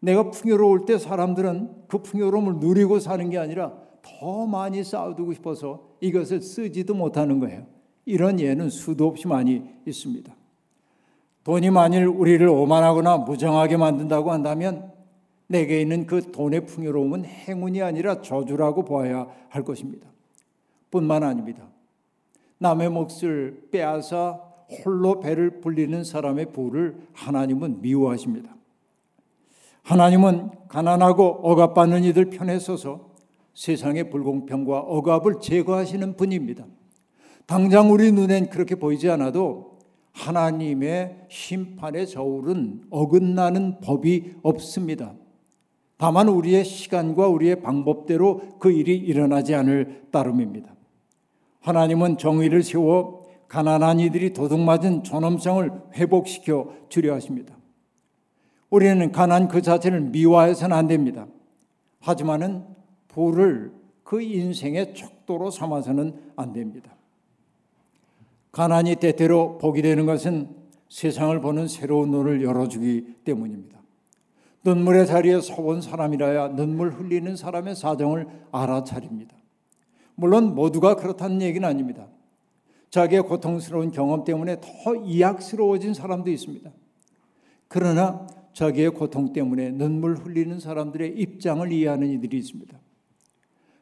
내가 0.04 0.32
풍요로울 0.32 0.86
때 0.86 0.98
사람들은 0.98 1.86
그 1.88 2.00
풍요로움을 2.00 2.56
누리고 2.56 3.00
사는 3.00 3.30
게 3.30 3.38
아니라 3.38 3.72
더 4.02 4.46
많이 4.46 4.84
쌓아두고 4.84 5.32
싶어서 5.32 5.88
이것을 6.02 6.42
쓰지도 6.42 6.94
못하는 6.94 7.40
거예요. 7.40 7.66
이런 8.06 8.38
예는 8.38 8.70
수도 8.70 9.08
없이 9.08 9.30
많이 9.30 9.64
있습니다. 9.86 10.36
돈이 11.46 11.70
만일 11.70 12.08
우리를 12.08 12.46
오만하거나 12.46 13.20
무정하게 13.20 13.78
만든다고 13.78 14.30
한다면 14.30 14.92
내게 15.48 15.80
있는 15.80 16.06
그 16.06 16.32
돈의 16.34 16.66
풍요로움은 16.66 17.24
행운이 17.24 17.82
아니라 17.82 18.22
저주라고 18.22 18.84
보아야 18.84 19.28
할 19.48 19.64
것입니다. 19.64 20.10
뿐만 20.92 21.24
아닙니다. 21.24 21.64
남의 22.58 22.90
몫을 22.90 23.70
빼앗아 23.72 24.42
홀로 24.84 25.22
배를 25.22 25.62
불리는 25.62 26.04
사람의 26.04 26.48
부를 26.52 26.98
하나님은 27.14 27.82
미워하십니다. 27.82 28.54
하나님은 29.84 30.50
가난하고 30.70 31.42
억압받는 31.44 32.04
이들 32.06 32.30
편에 32.30 32.58
서서 32.58 33.12
세상의 33.54 34.10
불공평과 34.10 34.80
억압을 34.80 35.36
제거하시는 35.42 36.16
분입니다. 36.16 36.66
당장 37.46 37.92
우리 37.92 38.12
눈엔 38.12 38.50
그렇게 38.50 38.76
보이지 38.76 39.10
않아도 39.12 39.78
하나님의 40.14 41.26
심판의 41.30 42.08
저울은 42.08 42.84
어긋나는 42.90 43.82
법이 43.82 44.36
없습니다. 44.42 45.14
다만 45.98 46.28
우리의 46.30 46.66
시간과 46.66 47.28
우리의 47.28 47.62
방법대로 47.62 48.42
그 48.60 48.72
일이 48.72 48.96
일어나지 48.96 49.54
않을 49.54 50.08
따름입니다. 50.12 50.74
하나님은 51.60 52.18
정의를 52.18 52.64
세워 52.64 53.24
가난한 53.48 54.00
이들이 54.00 54.34
도둑맞은 54.34 55.04
존엄성을 55.04 55.72
회복시켜 55.94 56.74
주려 56.90 57.14
하십니다. 57.14 57.56
우리는 58.74 59.12
가난 59.12 59.48
그 59.48 59.62
자체를 59.62 60.02
미화해서는 60.02 60.76
안 60.76 60.88
됩니다. 60.88 61.28
하지만은 62.00 62.66
부를 63.08 63.72
그 64.04 64.20
인생의 64.20 64.96
척도로 64.96 65.52
삼아서는 65.52 66.32
안 66.36 66.54
됩니다. 66.54 66.96
가난이 68.52 68.96
때때로 68.96 69.60
복이 69.60 69.84
되는 69.84 70.08
것은 70.08 70.50
세상을 70.90 71.40
보는 71.40 71.68
새로운 71.68 72.10
눈을 72.10 72.42
열어주기 72.42 73.18
때문입니다. 73.24 73.78
눈물의 74.66 75.06
자리에 75.06 75.40
서본 75.40 75.82
사람이라야 75.82 76.56
눈물 76.56 76.94
흘리는 76.94 77.36
사람의 77.36 77.76
사정을 77.76 78.28
알아차립니다. 78.52 79.38
물론 80.16 80.56
모두가 80.56 80.96
그렇다는 80.96 81.44
얘기는 81.44 81.68
아닙니다. 81.68 82.08
자기의 82.90 83.22
고통스러운 83.22 83.92
경험 83.92 84.24
때문에 84.24 84.60
더 84.62 84.96
이악스러워진 84.96 85.94
사람도 85.94 86.32
있습니다. 86.32 86.72
그러나 87.68 88.26
자기의 88.54 88.92
고통 88.92 89.34
때문에 89.34 89.72
눈물 89.72 90.16
흘리는 90.16 90.60
사람들의 90.60 91.18
입장을 91.18 91.72
이해하는 91.72 92.10
이들이 92.10 92.38
있습니다. 92.38 92.80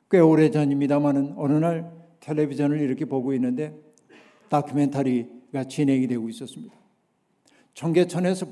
꽤 0.10 0.20
오래 0.20 0.50
전입니다만은 0.50 1.34
어느 1.38 1.54
날 1.54 1.92
텔레비전을 2.20 2.80
이렇게 2.80 3.06
보고 3.06 3.34
있는데 3.34 3.74
다큐멘터리가 4.50 5.66
진행이 5.66 6.08
되고 6.08 6.28
있었습니다. 6.30 6.74
청계천에서 7.74 8.48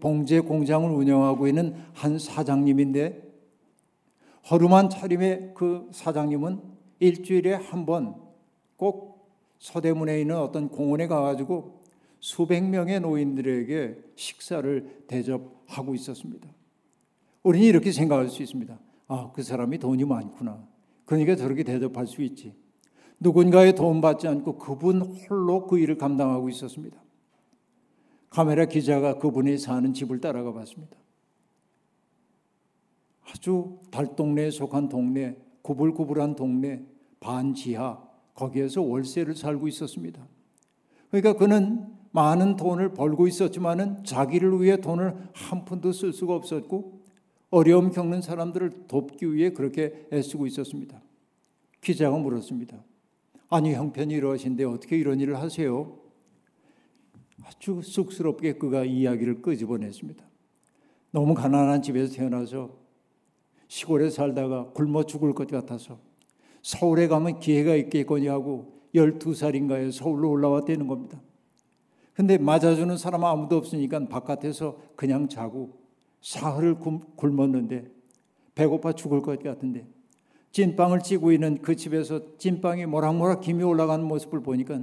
봉제 0.00 0.40
공장을 0.40 0.90
운영하고 0.90 1.48
있는 1.48 1.74
한 1.94 2.18
사장님인데 2.18 3.22
허름한 4.50 4.90
차림의 4.90 5.52
그 5.54 5.88
사장님은 5.92 6.60
일주일에 7.00 7.54
한 7.54 7.86
번 7.86 8.30
꼭 8.76 9.28
서대문에 9.58 10.22
있는 10.22 10.38
어떤 10.38 10.70
공원에 10.70 11.06
가가지고 11.06 11.79
수백 12.20 12.62
명의 12.62 13.00
노인들에게 13.00 13.98
식사를 14.14 15.04
대접하고 15.06 15.94
있었습니다. 15.94 16.48
우리는 17.42 17.66
이렇게 17.66 17.90
생각할 17.90 18.28
수 18.28 18.42
있습니다. 18.42 18.78
아, 19.08 19.32
그 19.32 19.42
사람이 19.42 19.78
돈이 19.78 20.04
많구나. 20.04 20.62
그러니까 21.06 21.34
저렇게 21.34 21.64
대접할 21.64 22.06
수 22.06 22.22
있지. 22.22 22.54
누군가의 23.18 23.74
도움 23.74 24.00
받지 24.00 24.28
않고 24.28 24.58
그분 24.58 25.00
홀로 25.00 25.66
그 25.66 25.78
일을 25.78 25.98
감당하고 25.98 26.48
있었습니다. 26.48 27.02
카메라 28.28 28.64
기자가 28.66 29.18
그분이 29.18 29.58
사는 29.58 29.92
집을 29.92 30.20
따라가 30.20 30.52
봤습니다. 30.52 30.96
아주 33.22 33.80
달동네에 33.90 34.50
속한 34.50 34.88
동네, 34.88 35.36
구불구불한 35.62 36.36
동네, 36.36 36.84
반지하, 37.18 38.02
거기에서 38.34 38.82
월세를 38.82 39.34
살고 39.34 39.68
있었습니다. 39.68 40.26
그러니까 41.10 41.34
그는 41.34 41.99
많은 42.12 42.56
돈을 42.56 42.94
벌고 42.94 43.26
있었지만은 43.26 44.04
자기를 44.04 44.60
위해 44.60 44.76
돈을 44.76 45.14
한 45.32 45.64
푼도 45.64 45.92
쓸 45.92 46.12
수가 46.12 46.34
없었고 46.34 47.00
어려움 47.50 47.90
겪는 47.90 48.22
사람들을 48.22 48.86
돕기 48.88 49.32
위해 49.34 49.50
그렇게 49.50 50.06
애쓰고 50.12 50.46
있었습니다. 50.46 51.00
기자가 51.80 52.16
물었습니다. 52.16 52.76
아니 53.48 53.74
형편이 53.74 54.14
이러신데 54.14 54.64
어떻게 54.64 54.96
이런 54.96 55.20
일을 55.20 55.38
하세요? 55.38 55.98
아주 57.44 57.80
쑥스럽게 57.82 58.54
그가 58.54 58.84
이야기를 58.84 59.42
끄집어냈습니다. 59.42 60.24
너무 61.10 61.34
가난한 61.34 61.82
집에서 61.82 62.14
태어나서 62.14 62.78
시골에 63.66 64.10
살다가 64.10 64.70
굶어 64.70 65.04
죽을 65.04 65.32
것 65.32 65.48
같아서 65.48 65.98
서울에 66.62 67.08
가면 67.08 67.40
기회가 67.40 67.74
있겠거니 67.74 68.26
하고 68.28 68.80
12살인가에 68.94 69.90
서울로 69.92 70.30
올라왔다는 70.30 70.86
겁니다. 70.86 71.20
근데 72.20 72.36
맞아주는 72.36 72.98
사람 72.98 73.24
아무도 73.24 73.56
없으니까 73.56 74.06
바깥에서 74.06 74.76
그냥 74.94 75.26
자고 75.26 75.78
사흘을 76.20 76.76
굶었는데 77.16 77.86
배고파 78.54 78.92
죽을 78.92 79.22
것 79.22 79.42
같은데 79.42 79.86
찐빵을 80.52 81.00
찌고 81.00 81.32
있는 81.32 81.62
그 81.62 81.74
집에서 81.74 82.36
찐빵이 82.36 82.84
모락모락 82.84 83.40
김이 83.40 83.62
올라가는 83.62 84.04
모습을 84.04 84.42
보니까 84.42 84.82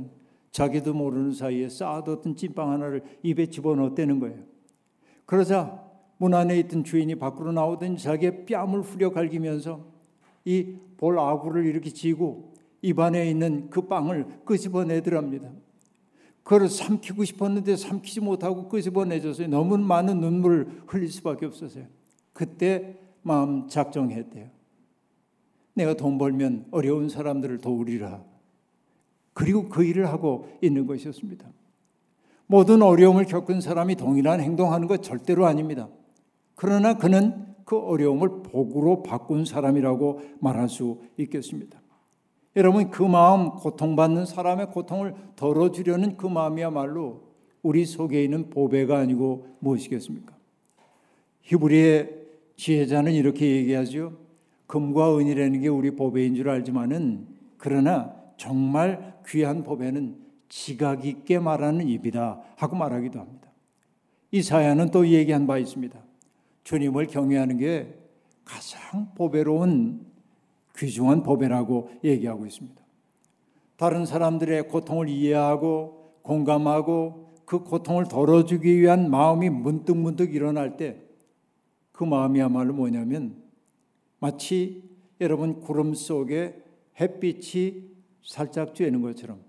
자기도 0.50 0.95
모르는 0.95 1.32
사이에 1.32 1.69
쌓아뒀던 1.69 2.36
찐빵 2.36 2.71
하나를 2.71 3.04
입에 3.21 3.45
집어넣었다는 3.52 4.19
거예요. 4.19 4.39
그러자 5.28 5.84
문 6.17 6.34
안에 6.34 6.58
있던 6.62 6.84
주인이 6.84 7.13
밖으로 7.19 7.52
나오더니 7.52 8.00
자기의 8.00 8.47
뺨을 8.47 8.82
후려 8.82 9.12
갈기면서 9.12 9.86
이 10.43 10.78
볼 10.97 11.19
아구를 11.19 11.67
이렇게 11.67 11.91
쥐고 11.91 12.56
입안에 12.82 13.30
있는 13.30 13.69
그 13.69 13.82
빵을 13.82 14.41
끄집어내더랍니다. 14.43 15.52
그걸 16.47 16.69
삼키고 16.69 17.25
싶었는데 17.25 17.75
삼키지 17.75 18.21
못하고 18.21 18.69
끄집어내줘서 18.69 19.47
너무 19.47 19.77
많은 19.77 20.21
눈물을 20.21 20.83
흘릴 20.88 21.12
수밖에 21.12 21.45
없었어요. 21.45 21.83
그때 22.31 22.95
마음 23.21 23.67
작정했대요. 23.67 24.47
내가 25.73 25.95
돈 25.95 26.17
벌면 26.17 26.67
어려운 26.71 27.10
사람들을 27.10 27.57
도우리라. 27.57 28.23
그리고 29.33 29.67
그 29.67 29.83
일을 29.83 30.07
하고 30.07 30.47
있는 30.62 30.88
것이었습니다. 30.88 31.45
모든 32.45 32.81
어려움을 32.81 33.25
겪은 33.25 33.60
사람이 33.60 33.97
동일한 33.97 34.39
행동하는 34.39 34.88
것 34.88 35.03
절대로 35.03 35.47
아닙니다. 35.47 35.89
그러나 36.55 36.93
그는 36.93 37.45
그 37.65 37.77
어려움을 37.77 38.43
복으로 38.43 39.03
바꾼 39.03 39.43
사람이라고 39.43 40.21
말할 40.39 40.69
수 40.69 41.01
있겠습니다. 41.17 41.81
여러분 42.57 42.89
그 42.89 43.03
마음 43.03 43.51
고통받는 43.51 44.25
사람의 44.25 44.71
고통을 44.71 45.13
덜어주려는 45.35 46.17
그 46.17 46.25
마음이야말로 46.25 47.21
우리 47.61 47.85
속에 47.85 48.23
있는 48.23 48.49
보배가 48.49 48.97
아니고 48.97 49.45
무엇이겠습니까? 49.59 50.35
히브리의 51.43 52.15
지혜자는 52.55 53.13
이렇게 53.13 53.57
얘기하죠. 53.57 54.17
금과 54.65 55.19
은이라는 55.19 55.61
게 55.61 55.67
우리 55.67 55.91
보배인 55.91 56.33
줄 56.33 56.49
알지만은 56.49 57.27
그러나 57.59 58.15
정말 58.37 59.13
귀한 59.27 59.63
보배는 59.63 60.17
지각 60.49 61.05
있게 61.05 61.37
말하는 61.37 61.87
입이다 61.87 62.41
하고 62.55 62.75
말하기도 62.75 63.19
합니다. 63.19 63.51
이사야는 64.31 64.89
또 64.89 65.07
얘기한 65.07 65.45
바 65.45 65.59
있습니다. 65.59 65.99
주님을 66.63 67.05
경외하는 67.05 67.57
게 67.59 67.99
가장 68.43 69.13
보배로운 69.13 70.06
귀중한 70.77 71.23
보배라고 71.23 71.89
얘기하고 72.03 72.45
있습니다. 72.45 72.81
다른 73.75 74.05
사람들의 74.05 74.67
고통을 74.69 75.09
이해하고 75.09 76.13
공감하고 76.21 77.33
그 77.45 77.63
고통을 77.63 78.05
덜어주기 78.05 78.79
위한 78.79 79.09
마음이 79.09 79.49
문득 79.49 79.97
문득 79.97 80.33
일어날 80.33 80.77
때 80.77 81.07
그 81.97 82.03
마음이야말로 82.03 82.75
뭐냐면 82.75 83.41
마치 84.19 84.83
여러분 85.19 85.59
구름 85.59 85.95
속에 85.95 86.61
햇빛이 86.99 87.87
살짝 88.23 88.75
쬐는 88.75 89.01
것처럼 89.01 89.41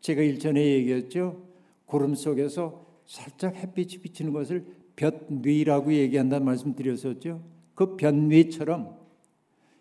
제가 0.00 0.20
일전에 0.20 0.62
얘기했죠. 0.62 1.42
구름 1.86 2.14
속에서 2.14 2.84
살짝 3.06 3.56
햇빛이 3.56 4.02
비치는 4.02 4.34
것을 4.34 4.66
볕위라고 4.96 5.94
얘기한다는 5.94 6.44
말씀 6.44 6.74
드렸었죠. 6.74 7.42
그 7.74 7.96
볕위처럼 7.96 8.98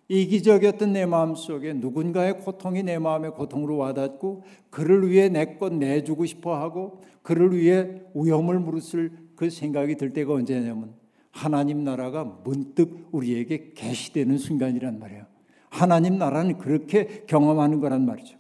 이기적이었던 0.08 0.94
내 0.94 1.06
마음 1.06 1.36
속에 1.36 1.74
누군가의 1.74 2.40
고통이 2.40 2.84
내 2.84 3.00
마음의 3.00 3.32
고통으로 3.32 3.78
와닿고 3.78 4.44
그를 4.70 5.10
위해 5.10 5.30
내 5.30 5.58
것 5.58 5.74
내주고 5.74 6.26
싶어 6.26 6.56
하고 6.56 7.02
그를 7.22 7.56
위해 7.56 8.02
위험을 8.14 8.60
무릅쓸 8.60 9.12
그 9.36 9.50
생각이 9.50 9.96
들 9.96 10.12
때가 10.14 10.34
언제냐면 10.34 10.94
하나님 11.32 11.84
나라가 11.84 12.24
문득 12.24 13.08
우리에게 13.12 13.74
계시되는 13.76 14.38
순간이란 14.38 15.00
말이에요. 15.00 15.26
하나님 15.70 16.18
나라는 16.18 16.60
그렇게 16.60 17.24
경험하는 17.26 17.80
거란 17.80 18.06
말이죠. 18.06 18.38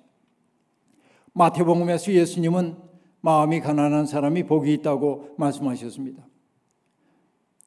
마태복음에서 1.34 2.13
예수님은 2.13 2.76
마음이 3.21 3.62
가난한 3.62 4.06
사람이 4.06 4.43
복이 4.43 4.71
있다고 4.73 5.36
말씀하셨습니다. 5.38 6.28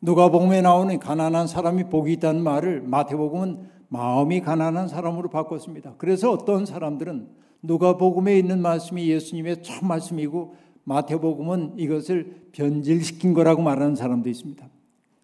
누가복음에 0.02 0.60
나오는 0.60 0.98
가난한 1.00 1.48
사람이 1.48 1.84
복이 1.84 2.12
있다는 2.14 2.44
말을 2.44 2.82
마태복음은 2.82 3.75
마음이 3.88 4.40
가난한 4.40 4.88
사람으로 4.88 5.30
바꿨습니다. 5.30 5.94
그래서 5.98 6.30
어떤 6.30 6.66
사람들은 6.66 7.28
누가복음에 7.62 8.38
있는 8.38 8.60
말씀이 8.60 9.08
예수님의 9.08 9.62
첫 9.62 9.84
말씀이고 9.84 10.54
마태복음은 10.84 11.74
이것을 11.78 12.48
변질시킨 12.52 13.34
거라고 13.34 13.62
말하는 13.62 13.96
사람도 13.96 14.28
있습니다. 14.28 14.68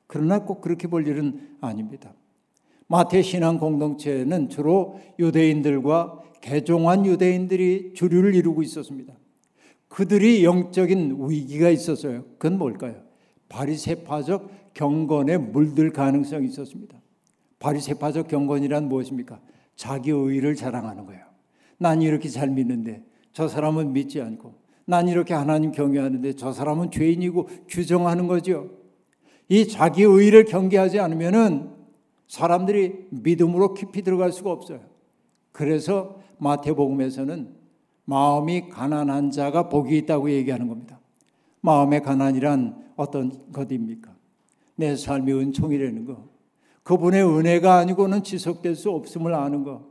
그러나 0.06 0.40
꼭 0.40 0.60
그렇게 0.60 0.88
볼 0.88 1.06
일은 1.06 1.56
아닙니다. 1.60 2.12
마태 2.88 3.22
신앙 3.22 3.58
공동체는 3.58 4.48
주로 4.48 4.98
유대인들과 5.18 6.20
개종한 6.40 7.06
유대인들이 7.06 7.94
주류를 7.94 8.34
이루고 8.34 8.62
있었습니다. 8.62 9.14
그들이 9.88 10.44
영적인 10.44 11.16
위기가 11.28 11.70
있었어요. 11.70 12.24
그건 12.38 12.58
뭘까요? 12.58 12.96
바리새파적 13.48 14.74
경건에 14.74 15.38
물들 15.38 15.90
가능성이 15.92 16.48
있었습니다. 16.48 17.01
바리새파적 17.62 18.26
경건이란 18.26 18.88
무엇입니까? 18.88 19.40
자기 19.76 20.10
의를 20.10 20.56
자랑하는 20.56 21.06
거예요. 21.06 21.22
난 21.78 22.02
이렇게 22.02 22.28
잘 22.28 22.50
믿는데 22.50 23.04
저 23.32 23.46
사람은 23.46 23.92
믿지 23.92 24.20
않고 24.20 24.54
난 24.84 25.06
이렇게 25.06 25.32
하나님 25.32 25.70
경외하는데 25.70 26.34
저 26.34 26.52
사람은 26.52 26.90
죄인이고 26.90 27.48
규정하는 27.68 28.26
거죠. 28.26 28.70
이 29.48 29.68
자기 29.68 30.02
의를 30.02 30.44
경계하지 30.44 30.98
않으면은 30.98 31.70
사람들이 32.26 33.06
믿음으로 33.10 33.74
깊이 33.74 34.02
들어갈 34.02 34.32
수가 34.32 34.50
없어요. 34.50 34.80
그래서 35.52 36.20
마태복음에서는 36.38 37.54
마음이 38.06 38.70
가난한 38.70 39.30
자가 39.30 39.68
복이 39.68 39.96
있다고 39.98 40.30
얘기하는 40.32 40.66
겁니다. 40.66 40.98
마음의 41.60 42.02
가난이란 42.02 42.82
어떤 42.96 43.52
것입니까? 43.52 44.12
내 44.74 44.96
삶이 44.96 45.32
은총이라는 45.32 46.06
거. 46.06 46.31
그분의 46.82 47.24
은혜가 47.24 47.76
아니고는 47.76 48.22
지속될 48.22 48.74
수 48.74 48.90
없음을 48.90 49.34
아는 49.34 49.62
것. 49.62 49.82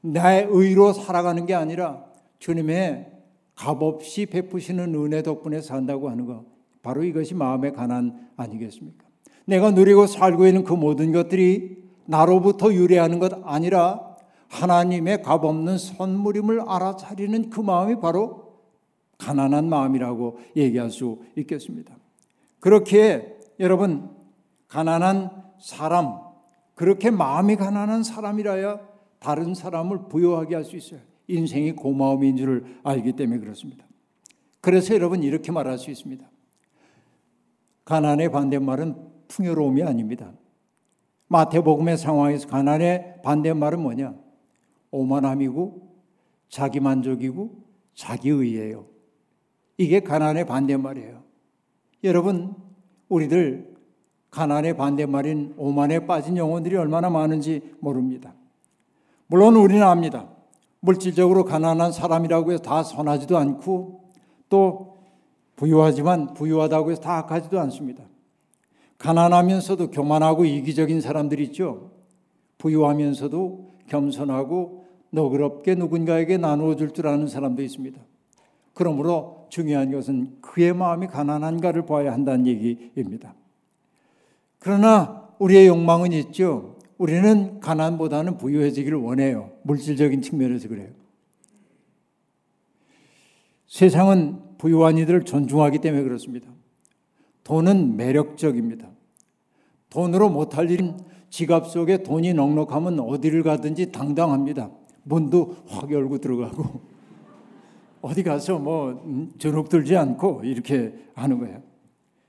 나의 0.00 0.46
의로 0.50 0.92
살아가는 0.92 1.44
게 1.46 1.54
아니라 1.54 2.04
주님의 2.38 3.10
값없이 3.54 4.26
베푸시는 4.26 4.94
은혜 4.94 5.22
덕분에 5.22 5.60
산다고 5.60 6.08
하는 6.08 6.24
것. 6.24 6.44
바로 6.82 7.04
이것이 7.04 7.34
마음의 7.34 7.74
가난 7.74 8.28
아니겠습니까? 8.36 9.06
내가 9.44 9.70
누리고 9.72 10.06
살고 10.06 10.46
있는 10.46 10.64
그 10.64 10.72
모든 10.72 11.12
것들이 11.12 11.84
나로부터 12.06 12.72
유래하는 12.72 13.18
것 13.18 13.32
아니라 13.44 14.00
하나님의 14.48 15.22
값없는 15.22 15.78
선물임을 15.78 16.62
알아차리는 16.66 17.50
그 17.50 17.60
마음이 17.60 18.00
바로 18.00 18.54
가난한 19.18 19.68
마음이라고 19.68 20.38
얘기할 20.56 20.90
수 20.90 21.18
있겠습니다. 21.36 21.94
그렇게 22.58 23.38
여러분 23.60 24.10
가난한 24.68 25.30
사람 25.60 26.29
그렇게 26.80 27.10
마음이 27.10 27.56
가난한 27.56 28.02
사람이라야 28.02 28.80
다른 29.18 29.52
사람을 29.52 30.08
부여하게 30.08 30.54
할 30.54 30.64
수 30.64 30.78
있어요. 30.78 31.00
인생이 31.28 31.72
고마움인 31.72 32.38
줄을 32.38 32.78
알기 32.82 33.12
때문에 33.12 33.38
그렇습니다. 33.38 33.84
그래서 34.62 34.94
여러분 34.94 35.22
이렇게 35.22 35.52
말할 35.52 35.76
수 35.76 35.90
있습니다. 35.90 36.26
가난의 37.84 38.32
반대말은 38.32 38.96
풍요로움이 39.28 39.82
아닙니다. 39.82 40.32
마태복음의 41.28 41.98
상황에서 41.98 42.48
가난의 42.48 43.20
반대말은 43.24 43.78
뭐냐? 43.78 44.14
오만함이고 44.90 45.86
자기 46.48 46.80
만족이고 46.80 47.62
자기의예요. 47.92 48.86
이게 49.76 50.00
가난의 50.00 50.46
반대말이에요. 50.46 51.24
여러분, 52.04 52.54
우리들 53.10 53.69
가난의 54.30 54.76
반대말인 54.76 55.54
오만에 55.56 56.06
빠진 56.06 56.36
영혼들이 56.36 56.76
얼마나 56.76 57.10
많은지 57.10 57.74
모릅니다. 57.80 58.34
물론 59.26 59.56
우리는 59.56 59.82
압니다. 59.82 60.28
물질적으로 60.80 61.44
가난한 61.44 61.92
사람이라고 61.92 62.52
해서 62.52 62.62
다 62.62 62.82
선하지도 62.82 63.36
않고 63.36 64.04
또 64.48 64.96
부유하지만 65.56 66.34
부유하다고 66.34 66.90
해서 66.90 67.00
다 67.00 67.18
악하지도 67.18 67.60
않습니다. 67.60 68.04
가난하면서도 68.98 69.90
교만하고 69.90 70.44
이기적인 70.44 71.00
사람들이 71.00 71.44
있죠. 71.44 71.90
부유하면서도 72.58 73.70
겸손하고 73.88 74.84
너그럽게 75.10 75.74
누군가에게 75.74 76.36
나누어 76.36 76.76
줄 76.76 76.92
줄 76.92 77.08
아는 77.08 77.26
사람도 77.26 77.62
있습니다. 77.62 78.00
그러므로 78.74 79.46
중요한 79.48 79.90
것은 79.90 80.38
그의 80.40 80.72
마음이 80.72 81.08
가난한가를 81.08 81.86
봐야 81.86 82.12
한다는 82.12 82.46
얘기입니다. 82.46 83.34
그러나 84.60 85.28
우리의 85.38 85.66
욕망은 85.66 86.12
있죠. 86.12 86.76
우리는 86.98 87.60
가난보다는 87.60 88.36
부유해지기를 88.36 88.98
원해요. 88.98 89.50
물질적인 89.62 90.20
측면에서 90.20 90.68
그래요. 90.68 90.90
세상은 93.66 94.38
부유한 94.58 94.98
이들을 94.98 95.24
존중하기 95.24 95.78
때문에 95.78 96.02
그렇습니다. 96.02 96.50
돈은 97.44 97.96
매력적입니다. 97.96 98.90
돈으로 99.88 100.28
못할 100.28 100.70
일은 100.70 100.98
지갑 101.30 101.68
속에 101.68 102.02
돈이 102.02 102.34
넉넉하면 102.34 103.00
어디를 103.00 103.42
가든지 103.42 103.92
당당합니다. 103.92 104.70
문도 105.04 105.56
확 105.68 105.90
열고 105.90 106.18
들어가고 106.18 106.82
어디 108.02 108.22
가서 108.22 108.58
뭐 108.58 109.02
음, 109.06 109.32
주눅 109.38 109.70
들지 109.70 109.96
않고 109.96 110.42
이렇게 110.44 110.92
하는 111.14 111.38
거예요. 111.38 111.62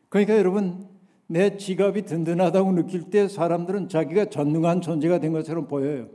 그러니까 0.08 0.38
여러분 0.38 0.91
내 1.32 1.56
지갑이 1.56 2.02
든든하다고 2.04 2.74
느낄 2.74 3.04
때 3.04 3.30
사람들은 3.30 3.88
자기가 3.88 4.26
전능한 4.26 4.82
존재가 4.82 5.20
된 5.20 5.32
것처럼 5.32 5.66
보여요. 5.66 6.10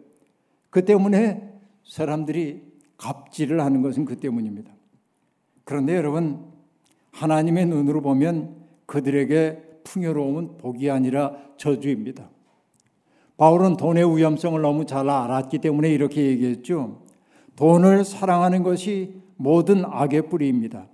그 0.68 0.84
때문에 0.84 1.54
사람들이 1.84 2.60
갑질을 2.98 3.62
하는 3.62 3.80
것은 3.80 4.04
그 4.04 4.16
때문입니다. 4.16 4.70
그런데 5.64 5.96
여러분, 5.96 6.44
하나님의 7.12 7.64
눈으로 7.64 8.02
보면 8.02 8.56
그들에게 8.84 9.80
풍요로움은 9.84 10.58
복이 10.58 10.90
아니라 10.90 11.34
저주입니다. 11.56 12.28
바울은 13.38 13.78
돈의 13.78 14.18
위험성을 14.18 14.60
너무 14.60 14.84
잘 14.84 15.08
알았기 15.08 15.60
때문에 15.60 15.88
이렇게 15.88 16.26
얘기했죠. 16.26 17.00
돈을 17.56 18.04
사랑하는 18.04 18.62
것이 18.62 19.14
모든 19.36 19.82
악의 19.86 20.28
뿌리입니다. 20.28 20.88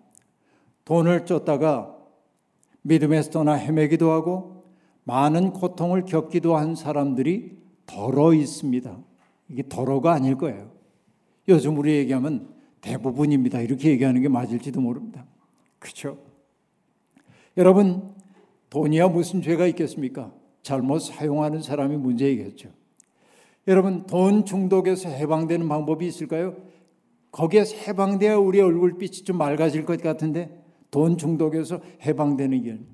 돈을 0.84 1.26
쫓다가 1.26 2.01
믿음에서 2.82 3.30
떠나 3.30 3.54
헤매기도 3.54 4.10
하고 4.10 4.64
많은 5.04 5.52
고통을 5.52 6.04
겪기도 6.04 6.56
한 6.56 6.74
사람들이 6.74 7.56
덜어 7.86 8.34
있습니다. 8.34 8.98
이게 9.48 9.64
덜어가 9.68 10.12
아닐 10.12 10.36
거예요. 10.36 10.70
요즘 11.48 11.78
우리 11.78 11.96
얘기하면 11.96 12.48
대부분입니다. 12.80 13.60
이렇게 13.60 13.90
얘기하는 13.90 14.22
게 14.22 14.28
맞을지도 14.28 14.80
모릅니다. 14.80 15.24
그렇죠? 15.78 16.18
여러분 17.56 18.14
돈이야 18.70 19.08
무슨 19.08 19.42
죄가 19.42 19.66
있겠습니까? 19.68 20.32
잘못 20.62 21.00
사용하는 21.00 21.60
사람이 21.60 21.96
문제이겠죠. 21.96 22.70
여러분 23.68 24.06
돈 24.06 24.44
중독에서 24.44 25.08
해방되는 25.08 25.68
방법이 25.68 26.06
있을까요? 26.06 26.56
거기에서 27.30 27.76
해방돼야 27.76 28.36
우리 28.36 28.60
얼굴빛이 28.60 29.24
좀 29.24 29.38
맑아질 29.38 29.84
것 29.84 30.00
같은데 30.00 30.61
돈 30.92 31.16
중독에서 31.16 31.80
해방되는 32.02 32.62
길. 32.62 32.86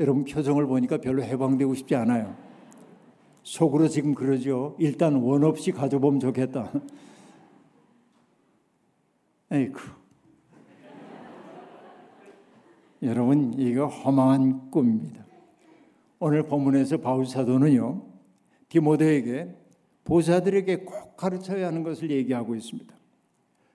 여러분 0.00 0.24
표정을 0.24 0.66
보니까 0.66 0.96
별로 0.96 1.22
해방되고 1.22 1.74
싶지 1.74 1.94
않아요. 1.94 2.34
속으로 3.42 3.88
지금 3.88 4.14
그러죠. 4.14 4.74
일단 4.78 5.16
원 5.16 5.44
없이 5.44 5.70
가져보면 5.70 6.18
좋겠다. 6.18 6.72
에이쿠. 9.52 9.80
여러분 13.02 13.52
이거 13.58 13.86
허망한 13.86 14.70
꿈입니다. 14.70 15.26
오늘 16.18 16.44
본문에서 16.44 16.96
바울 16.98 17.26
사도는요 17.26 18.02
디모데에게 18.70 19.54
보사들에게 20.04 20.84
꼭 20.84 21.18
가르쳐야 21.18 21.66
하는 21.66 21.82
것을 21.82 22.10
얘기하고 22.10 22.54
있습니다. 22.54 22.94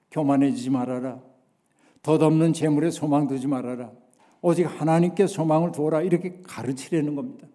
교만해지지 0.10 0.72
말아라. 0.72 1.33
덧없는 2.04 2.54
재물에 2.54 2.92
소망 2.92 3.28
두지 3.28 3.48
말아라. 3.48 3.92
오직 4.42 4.64
하나님께 4.66 5.26
소망을 5.26 5.72
두어라. 5.72 6.02
이렇게 6.02 6.42
가르치려는 6.44 7.16
겁니다. 7.16 7.48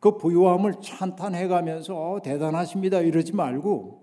그 0.00 0.18
부유함을 0.18 0.74
찬탄해가면서 0.82 1.94
어, 1.94 2.20
대단하십니다. 2.22 3.00
이러지 3.00 3.34
말고 3.34 4.02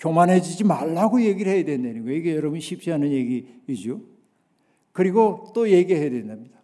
교만해지지 0.00 0.64
말라고 0.64 1.22
얘기를 1.22 1.52
해야 1.52 1.64
된다는 1.64 2.04
거예요. 2.04 2.18
이게 2.18 2.36
여러분 2.36 2.60
쉽지 2.60 2.92
않은 2.92 3.10
얘기이죠. 3.10 4.00
그리고 4.92 5.50
또 5.54 5.70
얘기해야 5.70 6.10
된답니다. 6.10 6.58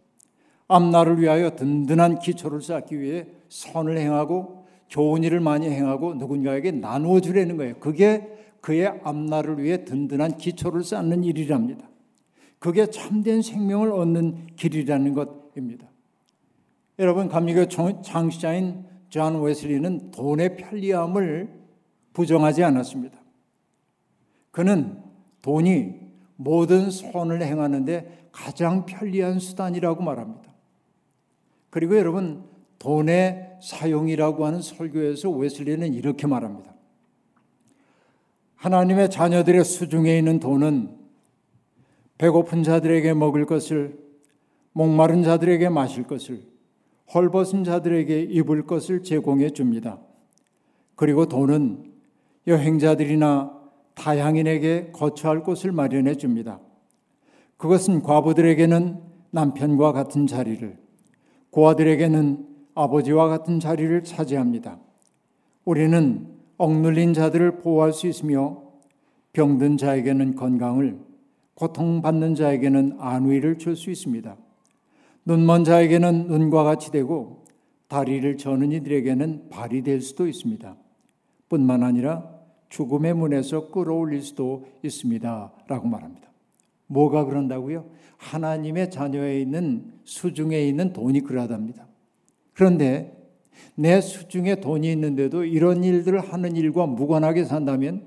앞날을 0.66 1.20
위하여 1.20 1.54
든든한 1.54 2.18
기초를 2.18 2.62
쌓기 2.62 3.00
위해 3.00 3.26
선을 3.48 3.96
행하고 3.96 4.66
좋은 4.88 5.22
일을 5.22 5.40
많이 5.40 5.68
행하고 5.70 6.14
누군가에게 6.14 6.72
나누어 6.72 7.20
주려는 7.20 7.56
거예요. 7.56 7.76
그게 7.78 8.28
그의 8.64 8.98
앞날을 9.04 9.62
위해 9.62 9.84
든든한 9.84 10.38
기초를 10.38 10.84
쌓는 10.84 11.22
일이랍니다. 11.22 11.86
그게 12.58 12.86
참된 12.86 13.42
생명을 13.42 13.92
얻는 13.92 14.56
길이라는 14.56 15.12
것입니다. 15.12 15.86
여러분 16.98 17.28
감리교 17.28 17.68
창시자인 17.68 18.86
존 19.10 19.42
웨슬리는 19.42 20.12
돈의 20.12 20.56
편리함을 20.56 21.50
부정하지 22.14 22.64
않았습니다. 22.64 23.18
그는 24.50 24.98
돈이 25.42 25.96
모든 26.36 26.90
선을 26.90 27.42
행하는데 27.42 28.28
가장 28.32 28.86
편리한 28.86 29.40
수단이라고 29.40 30.02
말합니다. 30.02 30.54
그리고 31.68 31.98
여러분 31.98 32.44
돈의 32.78 33.58
사용이라고 33.60 34.46
하는 34.46 34.62
설교에서 34.62 35.28
웨슬리는 35.28 35.92
이렇게 35.92 36.26
말합니다. 36.26 36.73
하나님의 38.64 39.10
자녀들의 39.10 39.62
수중에 39.62 40.16
있는 40.16 40.40
돈은 40.40 40.96
배고픈 42.16 42.62
자들에게 42.62 43.12
먹을 43.12 43.44
것을 43.44 43.98
목마른 44.72 45.22
자들에게 45.22 45.68
마실 45.68 46.04
것을 46.04 46.40
헐벗은 47.12 47.64
자들에게 47.64 48.22
입을 48.22 48.64
것을 48.64 49.02
제공해 49.02 49.50
줍니다. 49.50 50.00
그리고 50.96 51.26
돈은 51.26 51.92
여행자들이나 52.46 53.52
타향인에게 53.96 54.92
거처할 54.92 55.42
곳을 55.42 55.70
마련해 55.70 56.14
줍니다. 56.14 56.58
그것은 57.58 58.00
과부들에게는 58.00 58.98
남편과 59.30 59.92
같은 59.92 60.26
자리를, 60.26 60.78
고아들에게는 61.50 62.46
아버지와 62.74 63.28
같은 63.28 63.60
자리를 63.60 64.04
차지합니다. 64.04 64.78
우리는 65.66 66.33
억눌린 66.56 67.14
자들을 67.14 67.58
보호할 67.58 67.92
수 67.92 68.06
있으며 68.06 68.62
병든 69.32 69.76
자에게는 69.76 70.34
건강을, 70.36 70.98
고통받는 71.54 72.34
자에게는 72.34 72.96
안위를 72.98 73.58
줄 73.58 73.76
수 73.76 73.90
있습니다. 73.90 74.36
눈먼 75.24 75.64
자에게는 75.64 76.26
눈과 76.28 76.64
같이 76.64 76.90
되고 76.90 77.44
다리를 77.88 78.36
저는 78.36 78.72
이들에게는 78.72 79.48
발이 79.48 79.82
될 79.82 80.00
수도 80.00 80.26
있습니다. 80.26 80.76
뿐만 81.48 81.82
아니라 81.82 82.28
죽음의 82.68 83.14
문에서 83.14 83.70
끌어올릴 83.70 84.22
수도 84.22 84.66
있습니다. 84.82 85.52
라고 85.68 85.88
말합니다. 85.88 86.28
뭐가 86.86 87.24
그런다고요? 87.24 87.86
하나님의 88.18 88.90
자녀에 88.90 89.40
있는 89.40 89.92
수중에 90.04 90.66
있는 90.66 90.92
돈이 90.92 91.20
그러하답니다. 91.20 91.86
그런데 92.52 93.23
내 93.74 94.00
수중에 94.00 94.56
돈이 94.56 94.90
있는데도 94.92 95.44
이런 95.44 95.84
일들을 95.84 96.20
하는 96.20 96.56
일과 96.56 96.86
무관하게 96.86 97.44
산다면 97.44 98.06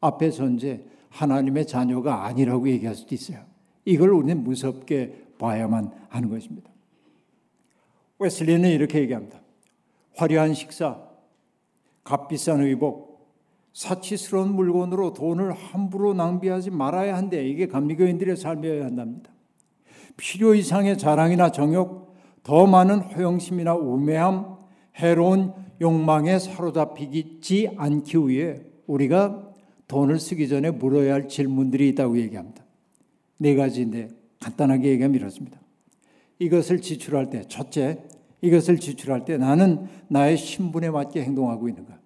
앞에 0.00 0.30
전제 0.30 0.84
하나님의 1.10 1.66
자녀가 1.66 2.26
아니라고 2.26 2.68
얘기할 2.68 2.94
수도 2.94 3.14
있어요. 3.14 3.38
이걸 3.84 4.10
우리는 4.10 4.42
무섭게 4.42 5.24
봐야만 5.38 5.92
하는 6.08 6.28
것입니다. 6.28 6.70
웨슬리는 8.18 8.68
이렇게 8.70 9.00
얘기합니다. 9.00 9.40
화려한 10.16 10.54
식사, 10.54 10.98
값비싼 12.04 12.60
의복, 12.60 13.14
사치스러운 13.72 14.54
물건으로 14.54 15.14
돈을 15.14 15.52
함부로 15.52 16.14
낭비하지 16.14 16.70
말아야 16.70 17.16
한대. 17.16 17.46
이게 17.46 17.66
감리교인들의 17.66 18.36
삶이어야 18.36 18.84
한답니다. 18.84 19.30
필요 20.16 20.54
이상의 20.54 20.96
자랑이나 20.96 21.50
정욕, 21.50 22.14
더 22.44 22.66
많은 22.66 23.00
허영심이나 23.00 23.74
우매함, 23.74 24.56
해로운 24.96 25.52
욕망에 25.80 26.38
사로잡히지 26.38 27.70
않기 27.76 28.28
위해 28.28 28.60
우리가 28.86 29.52
돈을 29.88 30.18
쓰기 30.18 30.48
전에 30.48 30.70
물어야 30.70 31.14
할 31.14 31.28
질문들이 31.28 31.88
있다고 31.90 32.18
얘기합니다. 32.18 32.64
네 33.38 33.54
가지인데 33.54 34.08
간단하게 34.40 34.90
얘기하면 34.90 35.16
이렇습니다. 35.16 35.60
이것을 36.38 36.80
지출할 36.80 37.30
때 37.30 37.42
첫째, 37.48 38.02
이것을 38.40 38.78
지출할 38.78 39.24
때 39.24 39.36
나는 39.36 39.86
나의 40.08 40.36
신분에 40.36 40.90
맞게 40.90 41.22
행동하고 41.22 41.68
있는가? 41.68 41.98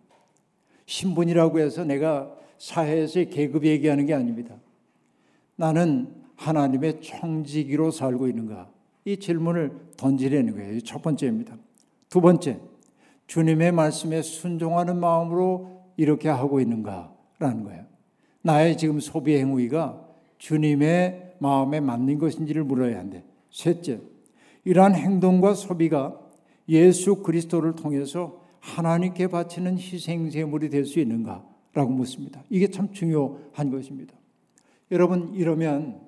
신분이라고 0.87 1.61
해서 1.61 1.85
내가 1.85 2.35
사회에서의 2.59 3.31
계급 3.31 3.65
얘기하는 3.65 4.07
게 4.07 4.15
아닙니다. 4.15 4.57
나는 5.57 6.15
하나님의 6.37 7.01
청지기로 7.03 7.91
살고 7.91 8.29
있는가? 8.29 8.71
이 9.05 9.17
질문을 9.17 9.73
던지려는 9.97 10.55
거예요. 10.55 10.81
첫 10.81 11.03
번째입니다. 11.03 11.57
두 12.09 12.21
번째, 12.21 12.61
주님의 13.29 13.73
말씀에 13.73 14.23
순종하는 14.23 14.99
마음으로 14.99 15.83
이렇게 15.97 16.29
하고 16.29 16.61
있는가라는 16.61 17.65
거예요. 17.65 17.85
나의 18.43 18.77
지금 18.77 18.99
소비 19.01 19.37
행위가 19.37 20.05
주님의 20.39 21.37
마음에 21.39 21.79
맞는 21.79 22.19
것인지를 22.19 22.65
물어야 22.65 22.99
한대. 22.99 23.23
셋째, 23.51 24.01
이러한 24.65 24.95
행동과 24.95 25.55
소비가 25.55 26.19
예수 26.69 27.23
그리스도를 27.23 27.75
통해서 27.75 28.41
하나님께 28.61 29.29
바치는 29.29 29.79
희생 29.79 30.31
제물이 30.31 30.71
될 30.71 30.85
수 30.85 30.99
있는가라고 30.99 31.91
묻습니다. 31.91 32.43
이게 32.51 32.71
참 32.71 32.93
중요한 32.93 33.71
것입니다. 33.71 34.15
여러분 34.91 35.35
이러면 35.35 36.01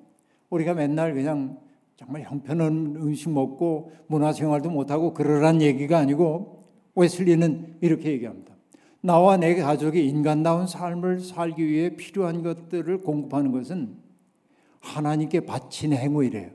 우리가 0.49 0.73
맨날 0.73 1.13
그냥 1.13 1.59
정말 1.97 2.23
형편없는 2.23 2.95
음식 2.95 3.29
먹고 3.29 3.91
문화생활도 4.07 4.71
못하고 4.71 5.13
그러란 5.13 5.61
얘기가 5.61 5.99
아니고 5.99 6.60
웨슬리는 6.95 7.77
이렇게 7.81 8.11
얘기합니다. 8.11 8.55
나와 9.01 9.37
내 9.37 9.55
가족이 9.55 10.07
인간다운 10.07 10.67
삶을 10.67 11.21
살기 11.21 11.67
위해 11.67 11.95
필요한 11.95 12.43
것들을 12.43 13.01
공급하는 13.01 13.51
것은 13.51 13.95
하나님께 14.79 15.41
바친 15.41 15.93
행위래요. 15.93 16.51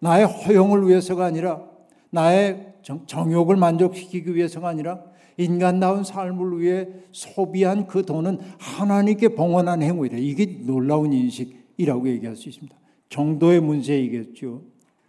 나의 0.00 0.26
허용을 0.26 0.88
위해서가 0.88 1.26
아니라 1.26 1.62
나의 2.10 2.74
정욕을 3.06 3.56
만족시키기 3.56 4.34
위해서가 4.34 4.68
아니라 4.68 5.04
인간다운 5.36 6.04
삶을 6.04 6.60
위해 6.60 6.88
소비한 7.12 7.86
그 7.86 8.04
돈은 8.04 8.38
하나님께 8.58 9.28
봉헌한 9.30 9.82
행위래. 9.82 10.18
이게 10.18 10.46
놀라운 10.64 11.12
인식이라고 11.12 12.08
얘기할 12.08 12.36
수 12.36 12.48
있습니다. 12.48 12.76
정도의 13.08 13.60
문제이겠죠. 13.60 14.62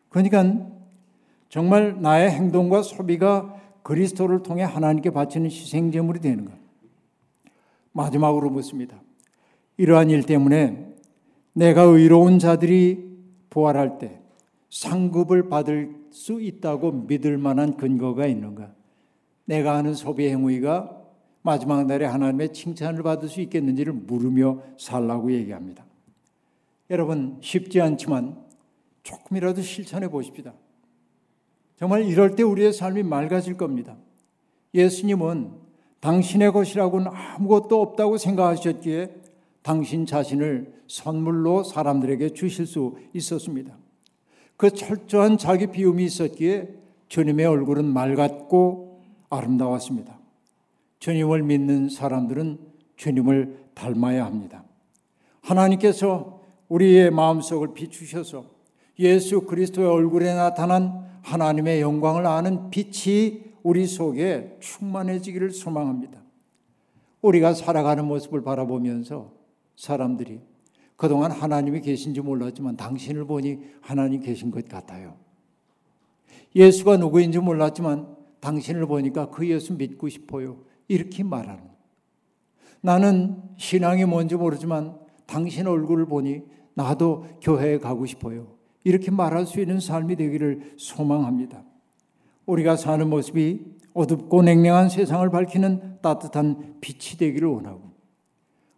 그러니까 0.10 0.81
정말 1.52 2.02
나의 2.02 2.32
행동과 2.32 2.82
소비가 2.82 3.54
그리스도를 3.84 4.42
통해 4.42 4.64
하나님께 4.64 5.10
바치는 5.10 5.50
희생 5.52 5.92
제물이 5.92 6.22
되는 6.22 6.46
것. 6.46 6.54
마지막으로 7.92 8.50
묻습니다. 8.50 9.02
이러한 9.76 10.10
일 10.12 10.24
때문에 10.24 10.96
내가 11.52 11.82
의로운 11.82 12.40
자들이 12.40 13.18
부활할 13.50 14.00
때 14.00 14.22
상급을 14.70 15.50
받을 15.50 15.94
수 16.10 16.42
있다고 16.42 16.94
믿을 16.94 17.38
만한 17.38 17.76
근거가 17.76 18.28
있는가? 18.28 18.72
내가 19.44 19.76
하는 19.76 19.94
소비 19.94 20.30
행위가 20.30 21.02
마지막 21.42 21.86
날에 21.86 22.06
하나님의 22.06 22.54
칭찬을 22.54 23.04
받을 23.04 23.28
수 23.28 23.42
있겠는지를 23.42 23.92
물으며 23.92 24.62
살라고 24.78 25.34
얘기합니다. 25.34 25.84
여러분 26.90 27.40
쉽지 27.42 27.82
않지만 27.82 28.38
조금이라도 29.04 29.62
실천해 29.62 30.08
보십시다. 30.08 30.54
정말 31.82 32.06
이럴 32.06 32.36
때 32.36 32.44
우리의 32.44 32.74
삶이 32.74 33.02
맑아질 33.02 33.58
겁니다. 33.58 33.98
예수님은 34.76 35.50
당신의 36.00 36.52
것이라고는 36.52 37.08
아무것도 37.08 37.82
없다고 37.82 38.20
생각하셨기에 38.20 39.10
당신 39.64 40.06
자신을 40.06 40.76
선물로 40.88 41.64
사람들에게 41.64 42.34
주실 42.34 42.68
수 42.68 42.98
있었습니다. 43.16 43.76
그 44.58 44.70
철저한 44.70 45.40
자기 45.40 45.66
비움이 45.66 46.04
있었기에 46.04 46.70
주님의 47.08 47.48
얼굴은 47.48 47.86
맑았고 47.86 49.02
아름다웠습니다. 49.32 50.20
주님을 51.00 51.42
믿는 51.42 51.90
사람들은 51.90 52.60
주님을 52.96 53.58
닮아야 53.74 54.26
합니다. 54.26 54.64
하나님께서 55.42 56.42
우리의 56.70 57.10
마음속을 57.10 57.74
비추셔서 57.74 58.46
예수 59.00 59.42
그리스도의 59.42 59.88
얼굴에 59.90 60.36
나타난 60.36 61.10
하나님의 61.22 61.82
영광을 61.82 62.26
아는 62.26 62.70
빛이 62.70 63.44
우리 63.64 63.86
속에 63.86 64.58
충만해지기를 64.60 65.52
소망합니다. 65.52 66.22
우리가 67.22 67.54
살아가는 67.54 68.04
모습을 68.06 68.42
바라보면서 68.42 69.32
사람들이 69.76 70.40
그동안 70.96 71.32
하나님이 71.32 71.82
계신지 71.82 72.22
몰랐지만 72.22 72.78
당신을 72.78 73.26
보니 73.26 73.60
하나님 73.82 74.22
계신 74.22 74.52
것 74.52 74.68
같아요. 74.68 75.16
예수가 76.56 76.98
누구인지 76.98 77.40
몰랐지만 77.40 78.16
당신을 78.40 78.86
보니까 78.88 79.30
그 79.30 79.48
예수 79.48 79.74
믿고 79.76 80.10
싶어요. 80.10 80.58
이렇게 80.88 81.24
말하는. 81.24 81.64
나는 82.82 83.42
신앙이 83.58 84.06
뭔지 84.06 84.36
모르지만 84.36 84.98
당신 85.26 85.68
얼굴을 85.68 86.06
보니 86.06 86.42
나도 86.74 87.26
교회에 87.42 87.78
가고 87.78 88.06
싶어요. 88.06 88.61
이렇게 88.84 89.12
말할 89.12 89.46
수 89.46 89.60
있는 89.60 89.80
삶이 89.80 90.16
되기를 90.16 90.74
소망합니다. 90.78 91.64
우리가 92.46 92.76
사는 92.76 93.08
모습이 93.10 93.66
어둡고 93.94 94.42
냉랭한 94.42 94.90
세상을 94.90 95.30
밝히는 95.30 96.00
따뜻한 96.02 96.78
빛이 96.82 97.18
되기를 97.18 97.48
원하고 97.48 97.92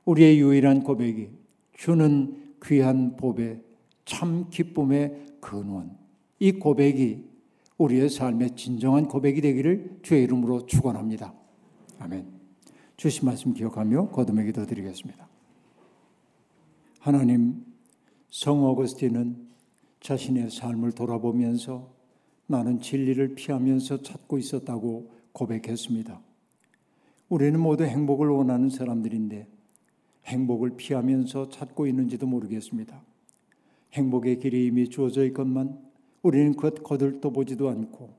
우리의 0.06 0.40
유일한 0.40 0.84
고백이 0.84 1.30
주는 1.74 2.56
귀한 2.64 3.16
보배 3.16 3.62
참 4.06 4.50
기쁨의 4.50 5.26
근원 5.40 5.98
이 6.40 6.52
고백이 6.52 7.24
우리의 7.78 8.10
삶의 8.10 8.56
진정한 8.56 9.08
고백이 9.08 9.42
되기를 9.42 10.00
주의 10.02 10.24
이름으로 10.24 10.66
축원합니다. 10.66 11.34
아멘. 12.00 12.26
주신 12.98 13.26
말씀 13.26 13.54
기억하며 13.54 14.10
거듭의 14.10 14.46
기도 14.46 14.66
드리겠습니다. 14.66 15.28
하나님 17.00 17.66
성 18.30 18.64
어거스틴은 18.64 19.53
자신의 20.04 20.52
삶을 20.52 20.92
돌아보면서 20.92 21.90
나는 22.46 22.82
진리를 22.82 23.36
피하면서 23.36 24.02
찾고 24.02 24.38
있었다고 24.38 25.10
고백했습니다. 25.32 26.22
우리는 27.30 27.58
모두 27.58 27.86
행복을 27.86 28.28
원하는 28.28 28.70
사람들인데 28.70 29.48
행복을 30.26 30.72
피하면서 30.76 31.50
찾고 31.50 31.88
있는지도 31.88 32.28
모르겠습니다. 32.28 33.02
행복의 33.94 34.40
길이 34.40 34.68
이미 34.68 34.90
주어져 34.90 35.24
있건만 35.24 35.80
우리는 36.22 36.54
그것 36.54 36.84
거들떠 36.84 37.30
보지도 37.30 37.70
않고 37.70 38.10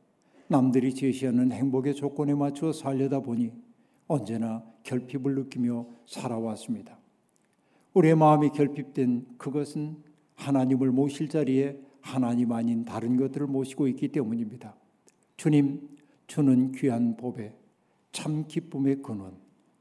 남들이 0.49 0.95
제시하는 0.95 1.53
행복의 1.53 1.95
조건에 1.95 2.35
맞추어 2.35 2.73
살려다 2.73 3.21
보니 3.21 3.53
언제나 4.09 4.65
결핍을 4.85 5.35
느끼며 5.35 5.87
살아왔습니다. 6.07 6.99
우리의 7.93 8.17
마음이 8.17 8.51
결핍된 8.51 9.27
그것은 9.37 10.14
하나님을 10.35 10.91
모실 10.91 11.29
자리에 11.29 11.79
하나님 12.01 12.53
아닌 12.53 12.85
다른 12.85 13.17
것들을 13.17 13.47
모시고 13.47 13.89
있기 13.89 14.09
때문입니다. 14.09 14.77
주님, 15.37 15.89
주는 16.27 16.73
귀한 16.73 17.17
보배, 17.17 17.53
참 18.13 18.47
기쁨의 18.47 19.03
근원. 19.03 19.37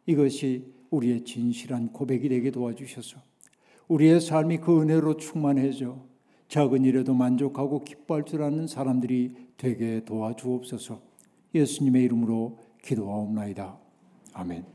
이것이 0.05 0.73
우리의 0.89 1.23
진실한 1.23 1.91
고백이 1.91 2.29
되게 2.29 2.51
도와주셔서 2.51 3.21
우리의 3.87 4.21
삶이 4.21 4.57
그 4.57 4.81
은혜로 4.81 5.17
충만해져 5.17 5.97
작은 6.47 6.85
일에도 6.85 7.13
만족하고 7.13 7.83
기뻐할 7.83 8.25
줄 8.25 8.43
아는 8.43 8.67
사람들이 8.67 9.35
되게 9.57 10.03
도와주옵소서. 10.05 11.01
예수님의 11.55 12.03
이름으로 12.03 12.59
기도하옵나이다. 12.81 13.77
아멘. 14.33 14.72